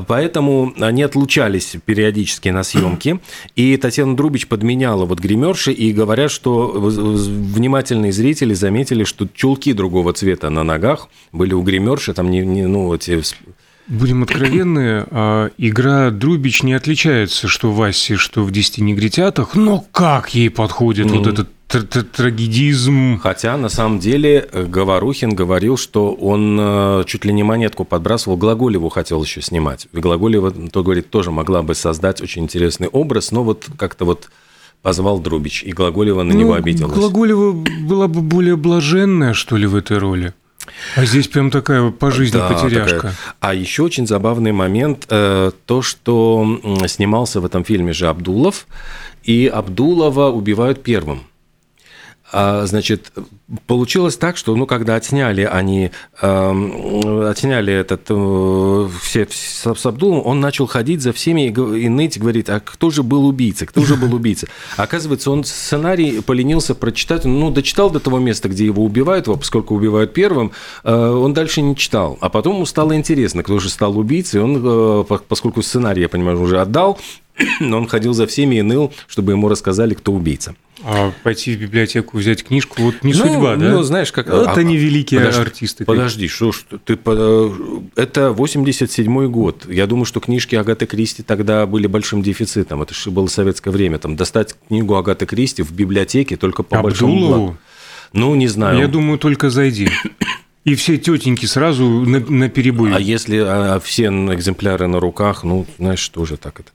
поэтому 0.08 0.74
они 0.80 1.04
отлучались 1.04 1.76
периодически 1.86 2.50
на 2.50 2.64
съемки. 2.64 3.20
И 3.56 3.78
Татьяна 3.78 4.16
Друбич 4.16 4.48
подменяла 4.48 5.06
вот 5.06 5.20
гримерши, 5.20 5.72
и 5.72 5.94
говорят, 5.94 6.32
что 6.32 6.68
внимательные 6.76 8.12
зрители 8.12 8.54
заметили, 8.54 9.04
что 9.04 9.28
чулки 9.34 9.74
другого 9.74 10.14
цвета 10.14 10.45
на 10.50 10.64
ногах 10.64 11.10
были 11.32 11.54
у 11.54 11.62
гримерши, 11.62 12.14
там 12.14 12.30
не, 12.30 12.46
не 12.46 12.68
ну, 12.68 12.94
эти 12.94 13.22
Будем 13.88 14.24
откровенны, 14.24 15.06
а 15.12 15.52
игра 15.60 16.10
Друбич 16.10 16.64
не 16.64 16.74
отличается, 16.74 17.48
что 17.48 17.72
в 17.72 17.76
Васе, 17.76 18.16
что 18.16 18.44
в 18.44 18.50
«Десяти 18.50 18.82
негритятах», 18.82 19.54
но 19.54 19.86
как 19.92 20.34
ей 20.34 20.50
подходит 20.50 21.06
mm-hmm. 21.06 21.18
вот 21.18 21.28
этот 21.28 21.50
трагедизм. 22.12 23.20
Хотя, 23.20 23.58
на 23.58 23.70
самом 23.70 24.00
деле, 24.00 24.50
Говорухин 24.52 25.36
говорил, 25.36 25.78
что 25.78 26.14
он 26.14 26.58
э, 26.60 27.04
чуть 27.06 27.26
ли 27.26 27.34
не 27.34 27.44
монетку 27.44 27.86
подбрасывал, 27.86 28.38
Глаголеву 28.38 28.90
хотел 28.90 29.24
еще 29.24 29.42
снимать. 29.42 29.88
И 29.92 29.98
Глаголева, 30.00 30.52
то 30.52 30.84
говорит, 30.84 31.12
тоже 31.12 31.30
могла 31.32 31.62
бы 31.62 31.76
создать 31.76 32.22
очень 32.22 32.44
интересный 32.44 32.88
образ, 32.88 33.32
но 33.32 33.44
вот 33.44 33.68
как-то 33.78 34.06
вот 34.06 34.30
позвал 34.82 35.20
Друбич, 35.20 35.64
и 35.64 35.72
Глаголева 35.72 36.24
на 36.24 36.34
ну, 36.34 36.40
него 36.40 36.54
обиделась. 36.54 36.96
Глаголева 36.96 37.52
была 37.52 38.08
бы 38.08 38.22
более 38.22 38.56
блаженная, 38.56 39.34
что 39.34 39.58
ли, 39.58 39.68
в 39.68 39.76
этой 39.76 39.98
роли. 39.98 40.34
А 40.96 41.06
здесь 41.06 41.28
прям 41.28 41.52
такая 41.52 41.92
по 41.92 42.12
жизни 42.12 42.38
да, 42.38 42.50
потеряшка. 42.50 42.96
Такая. 42.96 43.14
А 43.40 43.54
еще 43.54 43.84
очень 43.84 44.08
забавный 44.08 44.52
момент 44.52 45.06
э, 45.10 45.52
то, 45.66 45.82
что 45.82 46.60
снимался 46.88 47.42
в 47.42 47.46
этом 47.46 47.64
фильме 47.64 47.94
же 47.94 48.08
Абдулов, 48.08 48.68
и 49.24 49.48
Абдулова 49.48 50.30
убивают 50.30 50.84
первым. 50.84 51.24
А, 52.38 52.66
значит, 52.66 53.14
получилось 53.66 54.18
так, 54.18 54.36
что, 54.36 54.58
ну, 54.58 54.66
когда 54.66 54.96
отсняли 54.96 55.44
они, 55.44 55.92
э, 56.22 57.30
отсняли 57.30 57.72
этот, 57.72 58.02
э, 58.10 58.90
все 59.02 59.26
с, 59.32 59.86
Абдулом, 59.86 60.22
он 60.26 60.42
начал 60.42 60.68
ходить 60.68 61.02
за 61.02 61.14
всеми 61.14 61.48
и, 61.48 61.52
и 61.52 61.88
ныть, 61.88 62.20
говорит, 62.20 62.50
а 62.50 62.60
кто 62.60 62.92
же 62.92 63.04
был 63.04 63.26
убийца, 63.26 63.66
кто 63.66 63.86
же 63.86 63.96
был 63.96 64.14
убийца? 64.14 64.48
Оказывается, 64.76 65.32
он 65.32 65.46
сценарий 65.46 66.20
поленился 66.20 66.76
прочитать, 66.76 67.24
ну, 67.24 67.52
дочитал 67.52 67.90
до 67.90 68.02
того 68.02 68.20
места, 68.20 68.50
где 68.50 68.66
его 68.66 68.84
убивают, 68.84 69.28
поскольку 69.28 69.74
убивают 69.74 70.14
первым, 70.14 70.52
э, 70.84 70.94
он 70.94 71.34
дальше 71.34 71.62
не 71.62 71.74
читал. 71.78 72.18
А 72.20 72.28
потом 72.28 72.56
ему 72.56 72.66
стало 72.66 72.98
интересно, 72.98 73.44
кто 73.44 73.60
же 73.60 73.70
стал 73.70 73.98
убийцей, 73.98 74.42
он, 74.42 74.62
э, 74.62 75.04
поскольку 75.30 75.62
сценарий, 75.62 76.02
я 76.02 76.10
понимаю, 76.10 76.42
уже 76.42 76.60
отдал, 76.60 77.00
но 77.60 77.78
он 77.78 77.88
ходил 77.88 78.14
за 78.14 78.28
всеми 78.28 78.56
и 78.56 78.62
ныл, 78.62 78.94
чтобы 79.08 79.34
ему 79.34 79.50
рассказали, 79.50 79.94
кто 79.94 80.14
убийца. 80.14 80.56
А 80.84 81.12
пойти 81.24 81.56
в 81.56 81.60
библиотеку 81.60 82.18
взять 82.18 82.44
книжку, 82.44 82.82
вот 82.82 83.04
не 83.04 83.14
ну, 83.14 83.20
судьба, 83.20 83.56
да? 83.56 83.72
Ну, 83.72 83.84
знаешь, 83.84 84.12
как... 84.12 84.28
Это 84.28 84.54
а, 84.54 84.64
не 84.64 84.78
великие 84.78 85.20
подожди, 85.20 85.42
артисты. 85.42 85.86
Подожди, 85.86 86.28
что 86.28 86.52
ж, 86.52 86.64
ты... 86.84 86.94
Это 86.94 88.30
87-й 88.30 89.28
год. 89.28 89.66
Я 89.68 89.88
думаю, 89.88 90.06
что 90.06 90.20
книжки 90.20 90.56
Агаты 90.56 90.86
Кристи 90.86 91.24
тогда 91.24 91.66
были 91.66 91.88
большим 91.88 92.22
дефицитом. 92.22 92.82
Это 92.82 92.94
же 92.94 93.10
было 93.10 93.28
советское 93.28 93.72
время. 93.72 93.98
Там 93.98 94.16
достать 94.16 94.56
книгу 94.68 94.96
Агаты 94.96 95.26
Кристи 95.26 95.64
в 95.64 95.72
библиотеке 95.72 96.36
только 96.36 96.62
по 96.62 96.80
Абдулову? 96.80 96.90
большому 96.90 97.58
Ну, 98.14 98.36
не 98.36 98.48
знаю. 98.48 98.80
Я 98.80 98.88
думаю, 98.88 99.18
только 99.20 99.50
зайди. 99.50 99.90
И 100.66 100.74
все 100.74 100.98
тетеньки 100.98 101.46
сразу 101.46 101.86
на, 101.86 102.20
на 102.20 102.50
перебой. 102.50 102.94
А 102.94 103.00
если 103.00 103.38
а, 103.38 103.80
все 103.80 104.08
экземпляры 104.08 104.88
на 104.88 105.00
руках, 105.00 105.44
ну, 105.44 105.68
знаешь, 105.78 106.10
тоже 106.10 106.38
так 106.38 106.60
это. 106.60 106.72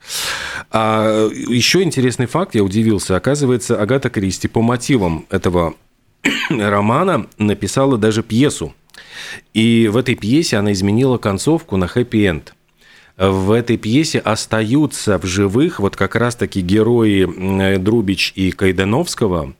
А 0.70 1.28
еще 1.28 1.82
интересный 1.82 2.26
факт, 2.26 2.54
я 2.54 2.62
удивился. 2.62 3.16
Оказывается, 3.16 3.80
Агата 3.82 4.08
Кристи 4.08 4.46
по 4.46 4.62
мотивам 4.62 5.26
этого 5.28 5.74
романа 6.50 7.26
написала 7.36 7.98
даже 7.98 8.22
пьесу. 8.22 8.74
И 9.54 9.88
в 9.92 9.96
этой 9.96 10.14
пьесе 10.14 10.56
она 10.58 10.72
изменила 10.72 11.18
концовку 11.18 11.76
на 11.76 11.88
хэппи-энд 11.88 12.54
в 13.20 13.50
этой 13.52 13.76
пьесе 13.76 14.18
остаются 14.18 15.18
в 15.18 15.26
живых 15.26 15.78
вот 15.78 15.94
как 15.94 16.16
раз-таки 16.16 16.62
герои 16.62 17.76
Друбич 17.76 18.32
и 18.34 18.50
Кайдановского, 18.50 19.54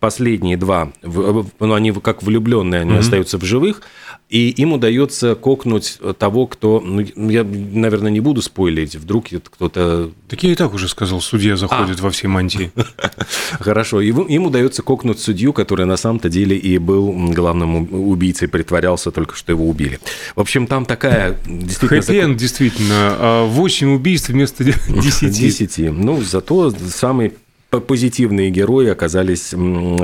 последние 0.00 0.56
два, 0.56 0.92
ну, 1.02 1.74
они 1.74 1.92
как 1.92 2.22
влюбленные, 2.22 2.80
они 2.80 2.92
mm-hmm. 2.92 2.98
остаются 2.98 3.38
в 3.38 3.44
живых, 3.44 3.82
и 4.30 4.48
им 4.48 4.72
удается 4.72 5.34
кокнуть 5.34 5.98
того, 6.18 6.46
кто, 6.46 6.80
ну, 6.80 7.00
я, 7.28 7.44
наверное, 7.44 8.10
не 8.10 8.20
буду 8.20 8.42
спойлерить, 8.42 8.96
вдруг 8.96 9.26
кто-то... 9.28 10.10
Так 10.28 10.42
я 10.42 10.52
и 10.52 10.54
так 10.54 10.72
уже 10.72 10.88
сказал, 10.88 11.20
судья 11.20 11.56
заходит 11.56 12.00
а. 12.00 12.02
во 12.04 12.10
все 12.10 12.28
мантии. 12.28 12.72
Хорошо, 13.60 14.00
им 14.00 14.46
удается 14.46 14.82
кокнуть 14.82 15.20
судью, 15.20 15.52
который 15.52 15.84
на 15.84 15.96
самом-то 15.96 16.28
деле 16.28 16.56
и 16.56 16.78
был 16.78 17.12
главным 17.32 17.92
убийцей, 17.92 18.48
притворялся 18.48 19.10
только, 19.10 19.36
что 19.36 19.52
его 19.52 19.68
убили. 19.68 20.00
В 20.34 20.40
общем, 20.40 20.66
там 20.66 20.86
такая 20.86 21.36
действительно... 21.46 22.02
хэппи 22.02 22.34
действительно. 22.38 23.44
8 23.46 23.88
а 23.88 23.94
убийств 23.94 24.28
вместо 24.30 24.64
10. 24.88 25.30
10. 25.30 25.92
Ну, 25.92 26.22
зато 26.22 26.70
самый 26.70 27.32
позитивные 27.78 28.50
герои 28.50 28.88
оказались 28.88 29.54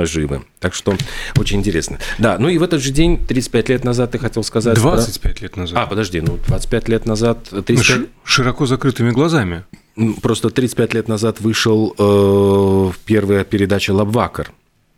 живы. 0.07 0.43
Так 0.59 0.73
что 0.73 0.95
очень 1.37 1.59
интересно. 1.59 1.99
Да, 2.17 2.37
ну 2.39 2.47
и 2.47 2.57
в 2.57 2.63
этот 2.63 2.81
же 2.81 2.91
день, 2.91 3.19
35 3.25 3.69
лет 3.69 3.83
назад, 3.83 4.11
ты 4.11 4.19
хотел 4.19 4.43
сказать... 4.43 4.77
25 4.77 5.21
про... 5.35 5.43
лет 5.43 5.57
назад. 5.57 5.77
А, 5.77 5.85
подожди, 5.85 6.21
ну 6.21 6.39
25 6.47 6.87
лет 6.87 7.05
назад... 7.05 7.49
35... 7.49 7.97
Ну, 7.97 8.07
широко 8.23 8.65
закрытыми 8.65 9.11
глазами. 9.11 9.65
Просто 10.21 10.49
35 10.49 10.93
лет 10.93 11.07
назад 11.07 11.41
вышел 11.41 11.93
э, 11.97 12.91
первая 13.05 13.43
передача 13.43 13.91
«Лабвакар». 13.91 14.51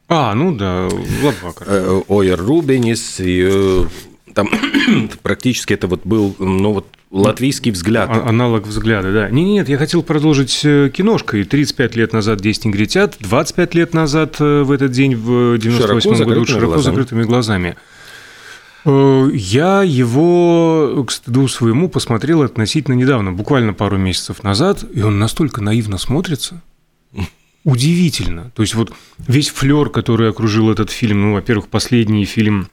А, 0.09 0.35
ну 0.35 0.53
да, 0.55 0.89
«Лабвакар». 1.23 1.67
Э, 1.67 2.01
Ойер 2.07 2.39
Рубенис, 2.39 3.19
и, 3.19 3.47
э, 3.49 3.85
там 4.33 4.49
практически 5.23 5.73
это 5.73 5.87
вот 5.87 6.01
был, 6.03 6.35
ну 6.37 6.73
вот 6.73 6.87
Латвийский 7.11 7.71
взгляд. 7.71 8.09
А, 8.11 8.29
аналог 8.29 8.67
взгляда, 8.67 9.11
да. 9.11 9.29
Нет, 9.29 9.47
нет, 9.47 9.69
я 9.69 9.77
хотел 9.77 10.03
продолжить 10.03 10.61
э, 10.63 10.91
киношкой. 10.93 11.43
35 11.43 11.95
лет 11.95 12.13
назад 12.13 12.39
«Десять 12.39 12.65
негритят», 12.65 13.17
25 13.19 13.73
лет 13.73 13.93
назад 13.95 14.35
э, 14.39 14.61
в 14.61 14.71
этот 14.71 14.91
день, 14.91 15.15
в 15.15 15.57
98 15.57 16.23
году, 16.23 16.45
широко 16.45 16.67
глазами. 16.67 16.83
закрытыми 16.83 17.23
глазами. 17.23 17.77
Э, 18.85 19.29
я 19.33 19.81
его, 19.81 21.03
к 21.07 21.11
стыду 21.11 21.47
своему, 21.47 21.89
посмотрел 21.89 22.43
относительно 22.43 22.93
недавно, 22.93 23.31
буквально 23.31 23.73
пару 23.73 23.97
месяцев 23.97 24.43
назад, 24.43 24.85
и 24.93 25.01
он 25.01 25.17
настолько 25.17 25.61
наивно 25.61 25.97
смотрится. 25.97 26.61
Удивительно. 27.63 28.51
То 28.55 28.61
есть 28.61 28.75
вот 28.75 28.93
весь 29.27 29.49
флер, 29.49 29.89
который 29.89 30.29
окружил 30.29 30.71
этот 30.71 30.91
фильм, 30.91 31.21
ну, 31.21 31.33
во-первых, 31.33 31.67
последний 31.67 32.25
фильм 32.25 32.69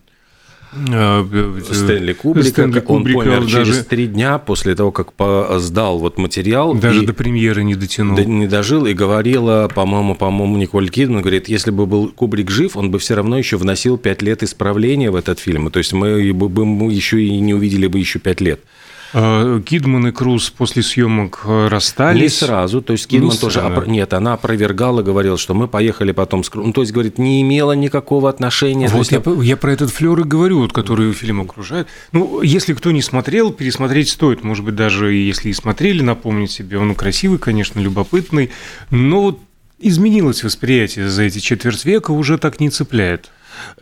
Стэнли 0.72 2.12
Кубрика, 2.12 2.48
Стэнли 2.48 2.80
Кубрика 2.80 3.18
он 3.18 3.24
помер 3.24 3.40
даже... 3.42 3.64
через 3.64 3.84
три 3.86 4.06
дня 4.06 4.38
после 4.38 4.74
того, 4.74 4.92
как 4.92 5.12
сдал 5.60 5.98
вот 5.98 6.18
материал. 6.18 6.74
Даже 6.74 7.02
и 7.02 7.06
до 7.06 7.14
премьеры 7.14 7.64
не 7.64 7.74
дотянул. 7.74 8.18
Не 8.18 8.46
дожил 8.46 8.86
и 8.86 8.92
говорила, 8.92 9.70
по-моему, 9.74 10.14
по-моему, 10.14 10.56
Николь 10.56 10.90
Кидман, 10.90 11.22
говорит, 11.22 11.48
если 11.48 11.70
бы 11.70 11.86
был 11.86 12.08
Кубрик 12.08 12.50
жив, 12.50 12.76
он 12.76 12.90
бы 12.90 12.98
все 12.98 13.14
равно 13.14 13.38
еще 13.38 13.56
вносил 13.56 13.96
пять 13.96 14.22
лет 14.22 14.42
исправления 14.42 15.10
в 15.10 15.16
этот 15.16 15.38
фильм. 15.38 15.70
То 15.70 15.78
есть 15.78 15.92
мы 15.92 16.32
бы 16.32 16.92
еще 16.92 17.22
и 17.22 17.38
не 17.40 17.54
увидели 17.54 17.86
бы 17.86 17.98
еще 17.98 18.18
пять 18.18 18.40
лет. 18.40 18.60
А, 19.12 19.60
Кидман 19.60 20.08
и 20.08 20.12
Круз 20.12 20.50
после 20.50 20.82
съемок 20.82 21.42
э, 21.44 21.68
расстались. 21.68 22.22
Не 22.22 22.28
сразу, 22.28 22.82
то 22.82 22.92
есть 22.92 23.06
Кидман 23.06 23.30
не 23.30 23.36
тоже... 23.38 23.60
Опро... 23.60 23.86
Нет, 23.86 24.12
она 24.12 24.34
опровергала, 24.34 25.02
говорила, 25.02 25.38
что 25.38 25.54
мы 25.54 25.68
поехали 25.68 26.12
потом 26.12 26.44
с 26.44 26.50
Крузом. 26.50 26.68
Ну, 26.68 26.72
то 26.72 26.80
есть, 26.80 26.92
говорит, 26.92 27.18
не 27.18 27.42
имела 27.42 27.72
никакого 27.72 28.28
отношения. 28.28 28.88
Вот 28.88 29.10
я, 29.10 29.22
есть... 29.24 29.44
я 29.44 29.56
про 29.56 29.72
этот 29.72 29.90
флер 29.90 30.20
и 30.20 30.24
говорю, 30.24 30.60
вот, 30.60 30.72
который 30.72 31.12
фильм 31.12 31.40
окружает. 31.40 31.88
Ну, 32.12 32.42
если 32.42 32.74
кто 32.74 32.90
не 32.90 33.02
смотрел, 33.02 33.52
пересмотреть 33.52 34.08
стоит. 34.08 34.44
Может 34.44 34.64
быть, 34.64 34.74
даже 34.74 35.12
если 35.12 35.50
и 35.50 35.52
смотрели, 35.52 36.02
напомнить 36.02 36.50
себе. 36.50 36.78
Он 36.78 36.94
красивый, 36.94 37.38
конечно, 37.38 37.80
любопытный, 37.80 38.50
но 38.90 39.22
вот 39.22 39.40
изменилось 39.78 40.42
восприятие 40.42 41.08
за 41.08 41.22
эти 41.22 41.38
четверть 41.38 41.84
века, 41.84 42.10
уже 42.10 42.38
так 42.38 42.60
не 42.60 42.70
цепляет. 42.70 43.30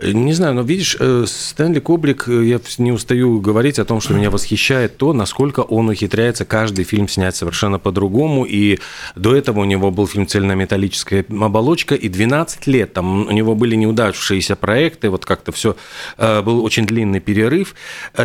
Не 0.02 0.32
знаю, 0.32 0.54
но 0.54 0.62
видишь, 0.62 0.96
э, 0.98 1.24
Стэнли 1.26 1.78
Кубрик, 1.78 2.28
э, 2.28 2.44
я 2.44 2.60
не 2.78 2.92
устаю 2.92 3.40
говорить 3.40 3.78
о 3.78 3.84
том, 3.84 4.00
что 4.00 4.14
меня 4.14 4.30
восхищает 4.30 4.96
то, 4.96 5.12
насколько 5.12 5.60
он 5.60 5.88
ухитряется 5.88 6.44
каждый 6.44 6.84
фильм 6.84 7.08
снять 7.08 7.36
совершенно 7.36 7.78
по-другому. 7.78 8.44
И 8.44 8.78
до 9.14 9.36
этого 9.36 9.60
у 9.60 9.64
него 9.64 9.90
был 9.90 10.06
фильм 10.06 10.26
«Цельнометаллическая 10.26 11.24
оболочка», 11.28 11.94
и 11.94 12.08
12 12.08 12.66
лет 12.66 12.92
там 12.92 13.26
у 13.26 13.30
него 13.30 13.54
были 13.54 13.76
неудавшиеся 13.76 14.56
проекты, 14.56 15.10
вот 15.10 15.24
как-то 15.24 15.52
все, 15.52 15.76
э, 16.18 16.42
был 16.42 16.64
очень 16.64 16.86
длинный 16.86 17.20
перерыв. 17.20 17.74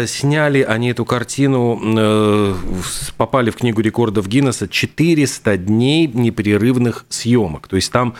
Сняли 0.07 0.61
они 0.61 0.91
эту 0.91 1.05
картину, 1.05 1.79
попали 3.17 3.51
в 3.51 3.55
книгу 3.57 3.81
рекордов 3.81 4.27
Гиннесса 4.27 4.67
400 4.67 5.57
дней 5.57 6.07
непрерывных 6.07 7.05
съемок. 7.09 7.67
То 7.67 7.75
есть 7.75 7.91
там 7.91 8.15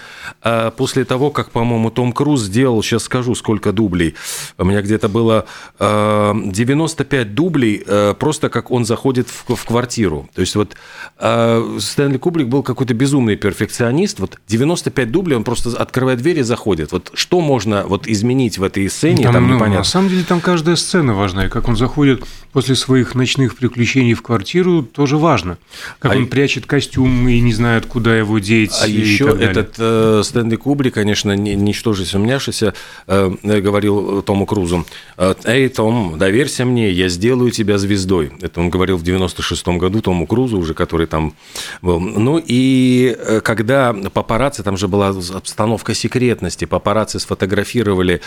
после 0.77 1.05
того, 1.05 1.31
как, 1.31 1.51
по-моему, 1.51 1.89
Том 1.89 2.11
Круз 2.11 2.41
сделал, 2.41 2.81
сейчас 2.83 3.03
скажу, 3.03 3.18
скажу, 3.19 3.35
сколько 3.35 3.71
дублей. 3.71 4.15
У 4.57 4.63
меня 4.63 4.81
где-то 4.81 5.09
было 5.09 5.45
95 5.79 7.27
э, 7.27 7.29
дублей, 7.29 7.83
э, 7.85 8.13
просто 8.17 8.49
как 8.49 8.71
он 8.71 8.85
заходит 8.85 9.27
в, 9.27 9.55
в 9.55 9.65
квартиру. 9.65 10.29
То 10.33 10.41
есть 10.41 10.55
вот 10.55 10.75
э, 11.19 11.77
Стэнли 11.79 12.17
Кубрик 12.17 12.47
был 12.47 12.63
какой-то 12.63 12.93
безумный 12.93 13.35
перфекционист. 13.35 14.19
Вот 14.19 14.37
95 14.47 15.11
дублей, 15.11 15.35
он 15.35 15.43
просто 15.43 15.69
открывает 15.69 16.19
дверь 16.19 16.39
и 16.39 16.43
заходит. 16.43 16.91
Вот 16.91 17.11
что 17.13 17.41
можно 17.41 17.83
вот 17.85 18.07
изменить 18.07 18.57
в 18.57 18.63
этой 18.63 18.89
сцене, 18.89 19.23
там, 19.23 19.33
там 19.33 19.47
ну, 19.47 19.55
непонятно. 19.55 19.79
На 19.79 19.83
самом 19.83 20.09
деле 20.09 20.23
там 20.23 20.39
каждая 20.39 20.75
сцена 20.75 21.13
важна. 21.13 21.45
И 21.45 21.49
как 21.49 21.67
он 21.67 21.75
заходит 21.75 22.23
после 22.53 22.75
своих 22.75 23.15
ночных 23.15 23.55
приключений 23.55 24.13
в 24.13 24.21
квартиру, 24.21 24.83
тоже 24.83 25.17
важно. 25.17 25.57
Как 25.99 26.13
а 26.13 26.15
он 26.15 26.27
прячет 26.27 26.65
костюм 26.65 27.27
и 27.27 27.39
не 27.41 27.53
знает, 27.53 27.85
куда 27.85 28.17
его 28.17 28.39
деть. 28.39 28.77
А 28.81 28.87
еще 28.87 29.37
этот 29.39 29.75
э, 29.77 30.21
Стэнли 30.23 30.55
Кубрик, 30.55 30.93
конечно, 30.93 31.35
ничтоже 31.35 32.05
сумняшися, 32.05 32.73
говорил 33.09 34.21
Тому 34.21 34.45
Крузу, 34.45 34.85
«Э, 35.17 35.33
«Эй, 35.45 35.67
Том, 35.69 36.17
доверься 36.17 36.63
мне, 36.65 36.91
я 36.91 37.09
сделаю 37.09 37.51
тебя 37.51 37.77
звездой». 37.77 38.31
Это 38.41 38.59
он 38.59 38.69
говорил 38.69 38.97
в 38.97 39.03
96-м 39.03 39.79
году 39.79 40.01
Тому 40.01 40.27
Крузу 40.27 40.59
уже, 40.59 40.73
который 40.73 41.07
там 41.07 41.33
был. 41.81 41.99
Ну 41.99 42.41
и 42.43 43.15
э, 43.17 43.41
когда 43.41 43.93
папарацци, 43.93 44.61
там 44.63 44.77
же 44.77 44.87
была 44.87 45.09
обстановка 45.09 45.93
секретности, 45.93 46.65
папарацци 46.65 47.19
сфотографировали 47.19 48.21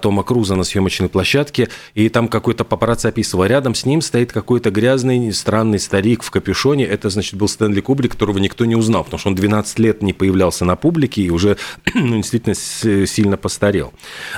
Тома 0.00 0.22
Круза 0.22 0.54
на 0.54 0.64
съемочной 0.64 1.08
площадке, 1.08 1.68
и 1.94 2.08
там 2.08 2.28
какой-то 2.28 2.64
папарацци 2.64 3.08
описывал, 3.08 3.44
рядом 3.44 3.74
с 3.74 3.84
ним 3.84 4.00
стоит 4.00 4.32
какой-то 4.32 4.70
грязный, 4.70 5.32
странный 5.32 5.78
старик 5.78 6.22
в 6.22 6.30
капюшоне, 6.30 6.86
это, 6.86 7.10
значит, 7.10 7.34
был 7.34 7.48
Стэнли 7.48 7.80
Кубрик, 7.80 8.12
которого 8.12 8.38
никто 8.38 8.64
не 8.64 8.76
узнал, 8.76 9.04
потому 9.04 9.18
что 9.18 9.28
он 9.28 9.34
12 9.34 9.78
лет 9.78 10.02
не 10.02 10.12
появлялся 10.12 10.64
на 10.64 10.76
публике 10.76 11.22
и 11.22 11.30
уже 11.30 11.56
ну, 11.94 12.16
действительно 12.16 12.54
сильно 12.54 13.36
постарел. 13.36 13.92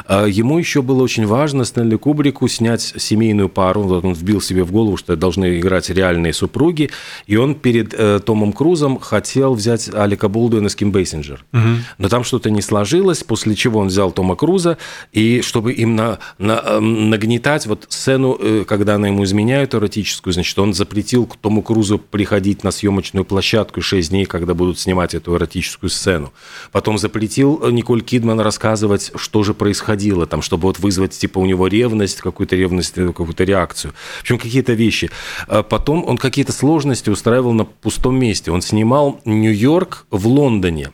А 0.07 0.27
ему 0.27 0.59
еще 0.59 0.83
было 0.83 1.03
очень 1.03 1.27
важно 1.27 1.65
Стэнли 1.65 1.97
Кубрику 1.97 2.49
снять 2.49 2.95
семейную 2.97 3.49
пару. 3.49 3.83
Он 3.83 4.13
вбил 4.13 4.41
себе 4.41 4.65
в 4.65 4.73
голову, 4.73 4.97
что 4.97 5.17
должны 5.17 5.59
играть 5.59 5.91
реальные 5.91 6.33
супруги. 6.33 6.91
И 7.27 7.37
он 7.37 7.55
перед 7.55 7.95
э, 7.95 8.21
Томом 8.25 8.53
Крузом 8.53 8.99
хотел 8.99 9.55
взять 9.55 9.91
Алика 9.95 10.29
Болдуина 10.29 10.69
с 10.69 10.77
Ким 10.77 10.93
Бейсинджер. 10.93 11.45
Угу. 11.53 11.69
Но 11.99 12.09
там 12.09 12.25
что-то 12.25 12.51
не 12.51 12.63
сложилось, 12.63 13.23
после 13.25 13.55
чего 13.55 13.81
он 13.81 13.89
взял 13.89 14.13
Тома 14.13 14.37
Круза. 14.37 14.79
И 15.13 15.43
чтобы 15.43 15.73
им 15.73 15.97
на, 15.97 16.19
на, 16.39 16.63
эм, 16.65 17.11
нагнетать 17.11 17.67
вот 17.67 17.87
сцену, 17.89 18.37
э, 18.41 18.65
когда 18.67 18.95
она 18.95 19.09
ему 19.09 19.25
изменяют 19.25 19.75
эротическую, 19.75 20.33
значит, 20.33 20.59
он 20.59 20.75
запретил 20.75 21.31
Тому 21.41 21.63
Крузу 21.63 21.99
приходить 21.99 22.65
на 22.65 22.71
съемочную 22.71 23.25
площадку 23.25 23.81
6 23.81 24.11
дней, 24.11 24.25
когда 24.25 24.55
будут 24.55 24.79
снимать 24.79 25.15
эту 25.15 25.37
эротическую 25.37 25.91
сцену. 25.91 26.33
Потом 26.73 26.99
запретил 26.99 27.71
Николь 27.71 28.03
Кидман 28.03 28.41
рассказывать, 28.41 29.13
что 29.17 29.43
же 29.43 29.55
происходит 29.55 29.74
происходило, 29.75 30.27
там, 30.27 30.41
чтобы 30.41 30.63
вот 30.63 30.79
вызвать, 30.79 31.19
типа, 31.19 31.41
у 31.41 31.47
него 31.47 31.67
ревность, 31.67 32.21
какую-то 32.21 32.55
ревность, 32.55 32.97
э, 32.97 33.09
какую-то 33.09 33.43
реакцию. 33.43 33.93
В 34.19 34.21
общем, 34.23 34.39
какие-то 34.39 34.73
вещи. 34.75 35.11
А 35.49 35.63
потом 35.63 36.05
он 36.07 36.17
какие-то 36.17 36.53
сложности 36.53 37.11
устраивал 37.11 37.53
на 37.53 37.65
пустом 37.65 38.17
месте. 38.17 38.53
Он 38.53 38.63
снимал 38.63 39.21
Нью-Йорк 39.25 40.07
в 40.11 40.29
Лондоне. 40.29 40.91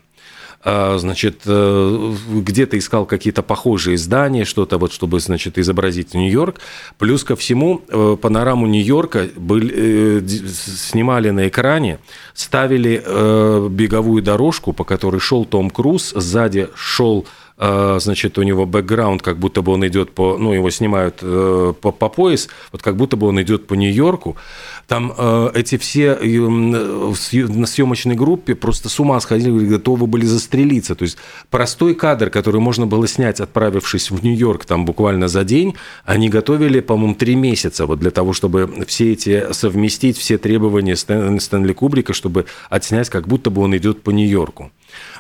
А, 0.63 0.99
значит, 0.99 1.43
э, 1.47 2.15
где-то 2.33 2.77
искал 2.77 3.07
какие-то 3.07 3.43
похожие 3.43 3.99
здания, 3.99 4.45
что-то 4.45 4.79
вот, 4.79 4.93
чтобы, 4.93 5.21
значит, 5.21 5.59
изобразить 5.59 6.15
Нью-Йорк. 6.15 6.61
Плюс 6.99 7.23
ко 7.23 7.35
всему, 7.35 7.83
э, 7.89 8.17
панораму 8.21 8.67
Нью-Йорка 8.67 9.29
были, 9.37 10.27
снимали 10.27 11.31
на 11.31 11.49
экране, 11.49 11.99
ставили 12.35 13.03
беговую 13.69 14.23
дорожку, 14.23 14.73
по 14.73 14.85
которой 14.85 15.21
шел 15.21 15.45
Том 15.45 15.71
Круз, 15.71 16.13
сзади 16.17 16.69
шел 16.75 17.27
значит, 17.61 18.39
у 18.39 18.43
него 18.43 18.65
бэкграунд, 18.65 19.23
как 19.23 19.39
будто 19.39 19.61
бы 19.61 19.73
он 19.73 19.87
идет 19.87 20.13
по, 20.13 20.39
ну, 20.39 20.53
его 20.53 20.71
снимают 20.71 21.17
по, 21.17 21.75
по 21.75 22.09
пояс, 22.09 22.49
вот 22.73 22.83
как 22.83 22.97
будто 22.97 23.17
бы 23.17 23.27
он 23.27 23.41
идет 23.43 23.67
по 23.67 23.75
Нью-Йорку. 23.75 24.37
Там 24.91 25.13
э, 25.17 25.51
эти 25.55 25.79
все 25.79 26.19
э, 26.21 26.39
на 26.41 27.67
съемочной 27.67 28.17
группе 28.17 28.57
просто 28.57 28.89
с 28.89 28.99
ума 28.99 29.21
сходили, 29.21 29.67
готовы 29.67 30.09
были 30.09 30.25
застрелиться. 30.25 30.97
То 30.97 31.05
есть 31.05 31.17
простой 31.49 31.95
кадр, 31.95 32.29
который 32.29 32.61
можно 32.61 32.89
было 32.89 33.07
снять, 33.07 33.41
отправившись 33.41 34.11
в 34.11 34.25
Нью-Йорк 34.25 34.65
там 34.65 34.85
буквально 34.85 35.29
за 35.29 35.45
день, 35.45 35.77
они 36.05 36.29
готовили, 36.29 36.81
по-моему, 36.81 37.15
три 37.15 37.37
месяца 37.37 37.87
вот 37.87 38.01
для 38.01 38.11
того, 38.11 38.33
чтобы 38.33 38.85
все 38.89 39.13
эти 39.13 39.53
совместить, 39.53 40.19
все 40.19 40.39
требования 40.39 40.97
Стэн, 40.97 41.39
Стэнли 41.39 41.73
Кубрика, 41.73 42.13
чтобы 42.13 42.47
отснять, 42.69 43.11
как 43.11 43.29
будто 43.29 43.51
бы 43.51 43.63
он 43.63 43.77
идет 43.77 44.03
по 44.03 44.11
Нью-Йорку. 44.11 44.73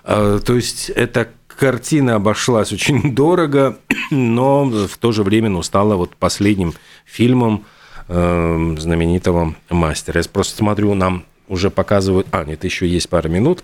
Э, 0.02 0.40
то 0.44 0.56
есть 0.56 0.90
это 0.90 1.28
картина 1.60 2.16
обошлась 2.16 2.72
очень 2.72 3.14
дорого, 3.14 3.78
но 4.10 4.64
в 4.64 4.98
то 4.98 5.12
же 5.12 5.22
время 5.22 5.50
ну, 5.50 5.62
стала 5.62 5.94
вот 5.94 6.16
последним 6.16 6.74
фильмом, 7.04 7.64
Эм, 8.12 8.76
знаменитого 8.76 9.54
мастера. 9.68 10.20
Я 10.20 10.28
просто 10.28 10.56
смотрю, 10.56 10.94
нам 10.94 11.22
уже 11.46 11.70
показывают... 11.70 12.26
А, 12.32 12.42
нет, 12.42 12.64
еще 12.64 12.88
есть 12.88 13.08
пара 13.08 13.28
минут. 13.28 13.62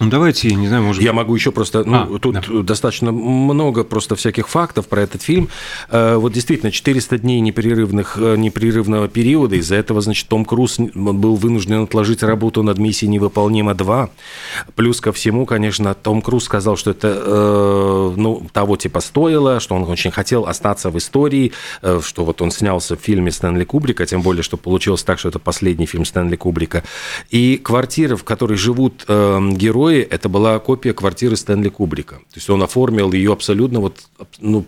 Ну, 0.00 0.08
давайте, 0.08 0.52
не 0.52 0.66
знаю, 0.66 0.82
может 0.82 1.00
Я 1.00 1.12
могу 1.12 1.36
еще 1.36 1.52
просто... 1.52 1.84
Ну, 1.84 2.16
а, 2.16 2.18
тут 2.18 2.34
да. 2.34 2.62
достаточно 2.64 3.12
много 3.12 3.84
просто 3.84 4.16
всяких 4.16 4.48
фактов 4.48 4.88
про 4.88 5.02
этот 5.02 5.22
фильм. 5.22 5.48
Э, 5.88 6.16
вот 6.16 6.32
действительно, 6.32 6.72
400 6.72 7.18
дней 7.18 7.38
непрерывных, 7.38 8.18
э, 8.18 8.34
непрерывного 8.36 9.06
периода. 9.06 9.54
Из-за 9.54 9.76
этого, 9.76 10.00
значит, 10.00 10.26
Том 10.26 10.44
Круз 10.44 10.80
был 10.80 11.36
вынужден 11.36 11.84
отложить 11.84 12.24
работу 12.24 12.64
над 12.64 12.78
миссией 12.78 13.08
«Невыполнима 13.08 13.70
2». 13.70 14.10
Плюс 14.74 15.00
ко 15.00 15.12
всему, 15.12 15.46
конечно, 15.46 15.94
Том 15.94 16.22
Круз 16.22 16.42
сказал, 16.42 16.76
что 16.76 16.90
это, 16.90 17.14
э, 17.14 18.12
ну, 18.16 18.48
того 18.52 18.76
типа 18.76 18.98
стоило, 18.98 19.60
что 19.60 19.76
он 19.76 19.84
очень 19.84 20.10
хотел 20.10 20.46
остаться 20.46 20.90
в 20.90 20.98
истории, 20.98 21.52
что 22.00 22.24
вот 22.24 22.42
он 22.42 22.50
снялся 22.50 22.96
в 22.96 23.00
фильме 23.00 23.30
Стэнли 23.30 23.62
Кубрика, 23.62 24.06
тем 24.06 24.22
более, 24.22 24.42
что 24.42 24.56
получилось 24.56 25.04
так, 25.04 25.20
что 25.20 25.28
это 25.28 25.38
последний 25.38 25.86
фильм 25.86 26.04
Стэнли 26.04 26.34
Кубрика. 26.34 26.82
И 27.30 27.58
квартира, 27.58 28.16
в 28.16 28.24
которой 28.24 28.56
живут 28.56 29.04
герои, 29.06 29.83
герои, 29.84 30.02
это 30.02 30.28
была 30.28 30.58
копия 30.58 30.92
квартиры 30.92 31.36
Стэнли 31.36 31.68
Кубрика. 31.68 32.16
То 32.16 32.36
есть 32.36 32.50
он 32.50 32.62
оформил 32.62 33.12
ее 33.12 33.32
абсолютно 33.32 33.80
вот 33.80 33.98
ну, 34.40 34.64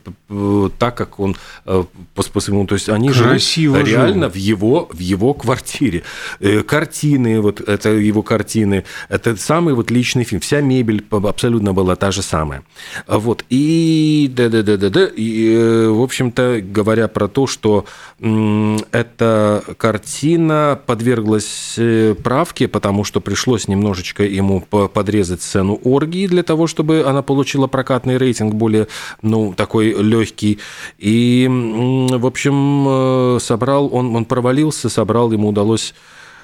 так, 0.78 0.96
как 0.96 1.20
он 1.20 1.36
э, 1.64 1.84
по, 2.14 2.22
по 2.22 2.40
своему... 2.40 2.66
То 2.66 2.74
есть 2.74 2.88
они 2.88 3.08
Красиво 3.10 3.76
живут 3.76 3.88
реально 3.88 4.28
в 4.28 4.36
его, 4.36 4.88
в 4.92 4.98
его 4.98 5.34
квартире. 5.34 6.02
Э, 6.40 6.62
картины, 6.62 7.40
вот 7.40 7.60
это 7.60 7.90
его 7.90 8.22
картины, 8.22 8.84
это 9.08 9.36
самый 9.36 9.74
вот 9.74 9.90
личный 9.90 10.24
фильм. 10.24 10.40
Вся 10.40 10.60
мебель 10.60 11.04
абсолютно 11.10 11.72
была 11.72 11.96
та 11.96 12.10
же 12.10 12.22
самая. 12.22 12.62
Вот. 13.06 13.44
И, 13.50 14.30
да, 14.34 14.48
да, 14.48 14.62
да, 14.62 14.76
да, 14.76 14.90
да. 14.90 15.10
И, 15.16 15.52
э, 15.54 15.88
в 15.88 16.02
общем-то, 16.02 16.60
говоря 16.62 17.08
про 17.08 17.28
то, 17.28 17.46
что 17.46 17.84
эта 18.18 19.64
картина 19.76 20.78
подверглась 20.86 21.78
правке, 22.22 22.68
потому 22.68 23.04
что 23.04 23.20
пришлось 23.20 23.68
немножечко 23.68 24.22
ему 24.24 24.60
под 24.60 25.05
подрезать 25.06 25.40
сцену 25.40 25.80
оргии 25.84 26.26
для 26.26 26.42
того, 26.42 26.66
чтобы 26.66 27.04
она 27.06 27.22
получила 27.22 27.68
прокатный 27.68 28.16
рейтинг 28.16 28.54
более, 28.54 28.88
ну, 29.22 29.54
такой 29.56 29.94
легкий. 30.02 30.58
И, 30.98 31.46
в 31.48 32.26
общем, 32.26 32.86
э, 32.88 33.38
собрал, 33.40 33.88
он, 33.94 34.16
он 34.16 34.24
провалился, 34.24 34.88
собрал, 34.88 35.30
ему 35.30 35.48
удалось 35.48 35.94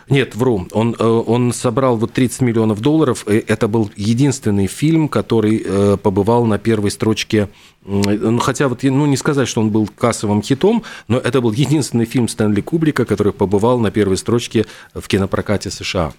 нет, 0.08 0.36
вру. 0.36 0.68
Он, 0.72 0.94
э, 0.96 1.04
он 1.04 1.52
собрал 1.52 1.96
вот 1.96 2.12
30 2.12 2.42
миллионов 2.42 2.80
долларов. 2.80 3.24
Это 3.26 3.66
был 3.66 3.90
единственный 3.96 4.68
фильм, 4.68 5.08
который 5.08 5.62
э, 5.64 5.96
побывал 5.96 6.44
на 6.44 6.58
первой 6.58 6.90
строчке. 6.90 7.48
Ну, 7.84 8.38
хотя 8.38 8.68
вот, 8.68 8.84
ну, 8.84 9.06
не 9.06 9.16
сказать, 9.16 9.48
что 9.48 9.60
он 9.60 9.70
был 9.70 9.88
кассовым 9.88 10.42
хитом, 10.42 10.84
но 11.08 11.18
это 11.18 11.40
был 11.40 11.52
единственный 11.52 12.04
фильм 12.04 12.28
Стэнли 12.28 12.60
Кубрика, 12.60 13.04
который 13.04 13.32
побывал 13.32 13.80
на 13.80 13.90
первой 13.90 14.16
строчке 14.16 14.66
в 14.94 15.08
кинопрокате 15.08 15.70
США. 15.70 16.12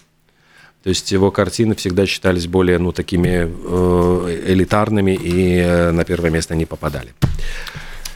То 0.84 0.90
есть 0.90 1.10
его 1.12 1.30
картины 1.30 1.74
всегда 1.74 2.04
считались 2.04 2.46
более 2.46 2.78
ну, 2.78 2.92
такими 2.92 3.48
э, 3.48 4.42
элитарными 4.48 5.12
и 5.12 5.56
э, 5.56 5.92
на 5.92 6.04
первое 6.04 6.30
место 6.30 6.54
не 6.54 6.66
попадали. 6.66 7.08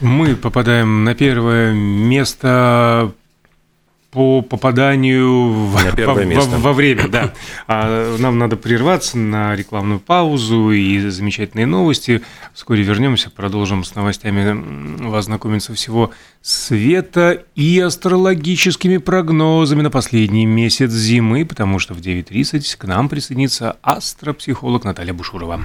Мы 0.01 0.35
попадаем 0.35 1.03
на 1.03 1.15
первое 1.15 1.73
место 1.73 3.11
по 4.11 4.41
попаданию 4.41 5.49
в, 5.49 5.75
во. 5.75 6.57
Во, 6.57 6.57
во 6.57 6.73
время, 6.73 7.07
да. 7.07 7.33
А 7.67 8.17
нам 8.17 8.39
надо 8.39 8.55
прерваться 8.55 9.17
на 9.17 9.55
рекламную 9.55 9.99
паузу 9.99 10.71
и 10.71 10.99
замечательные 11.09 11.67
новости. 11.67 12.21
Вскоре 12.53 12.83
вернемся, 12.83 13.29
продолжим 13.29 13.83
с 13.83 13.93
новостями 13.95 15.07
вас 15.07 15.25
знакомиться 15.25 15.73
всего 15.73 16.11
света 16.41 17.43
и 17.55 17.79
астрологическими 17.79 18.97
прогнозами 18.97 19.81
на 19.83 19.91
последний 19.91 20.45
месяц 20.45 20.91
зимы, 20.91 21.45
потому 21.45 21.79
что 21.79 21.93
в 21.93 21.99
9.30 21.99 22.77
к 22.77 22.85
нам 22.85 23.09
присоединится 23.09 23.77
астропсихолог 23.83 24.83
Наталья 24.85 25.13
Бушурова. 25.13 25.61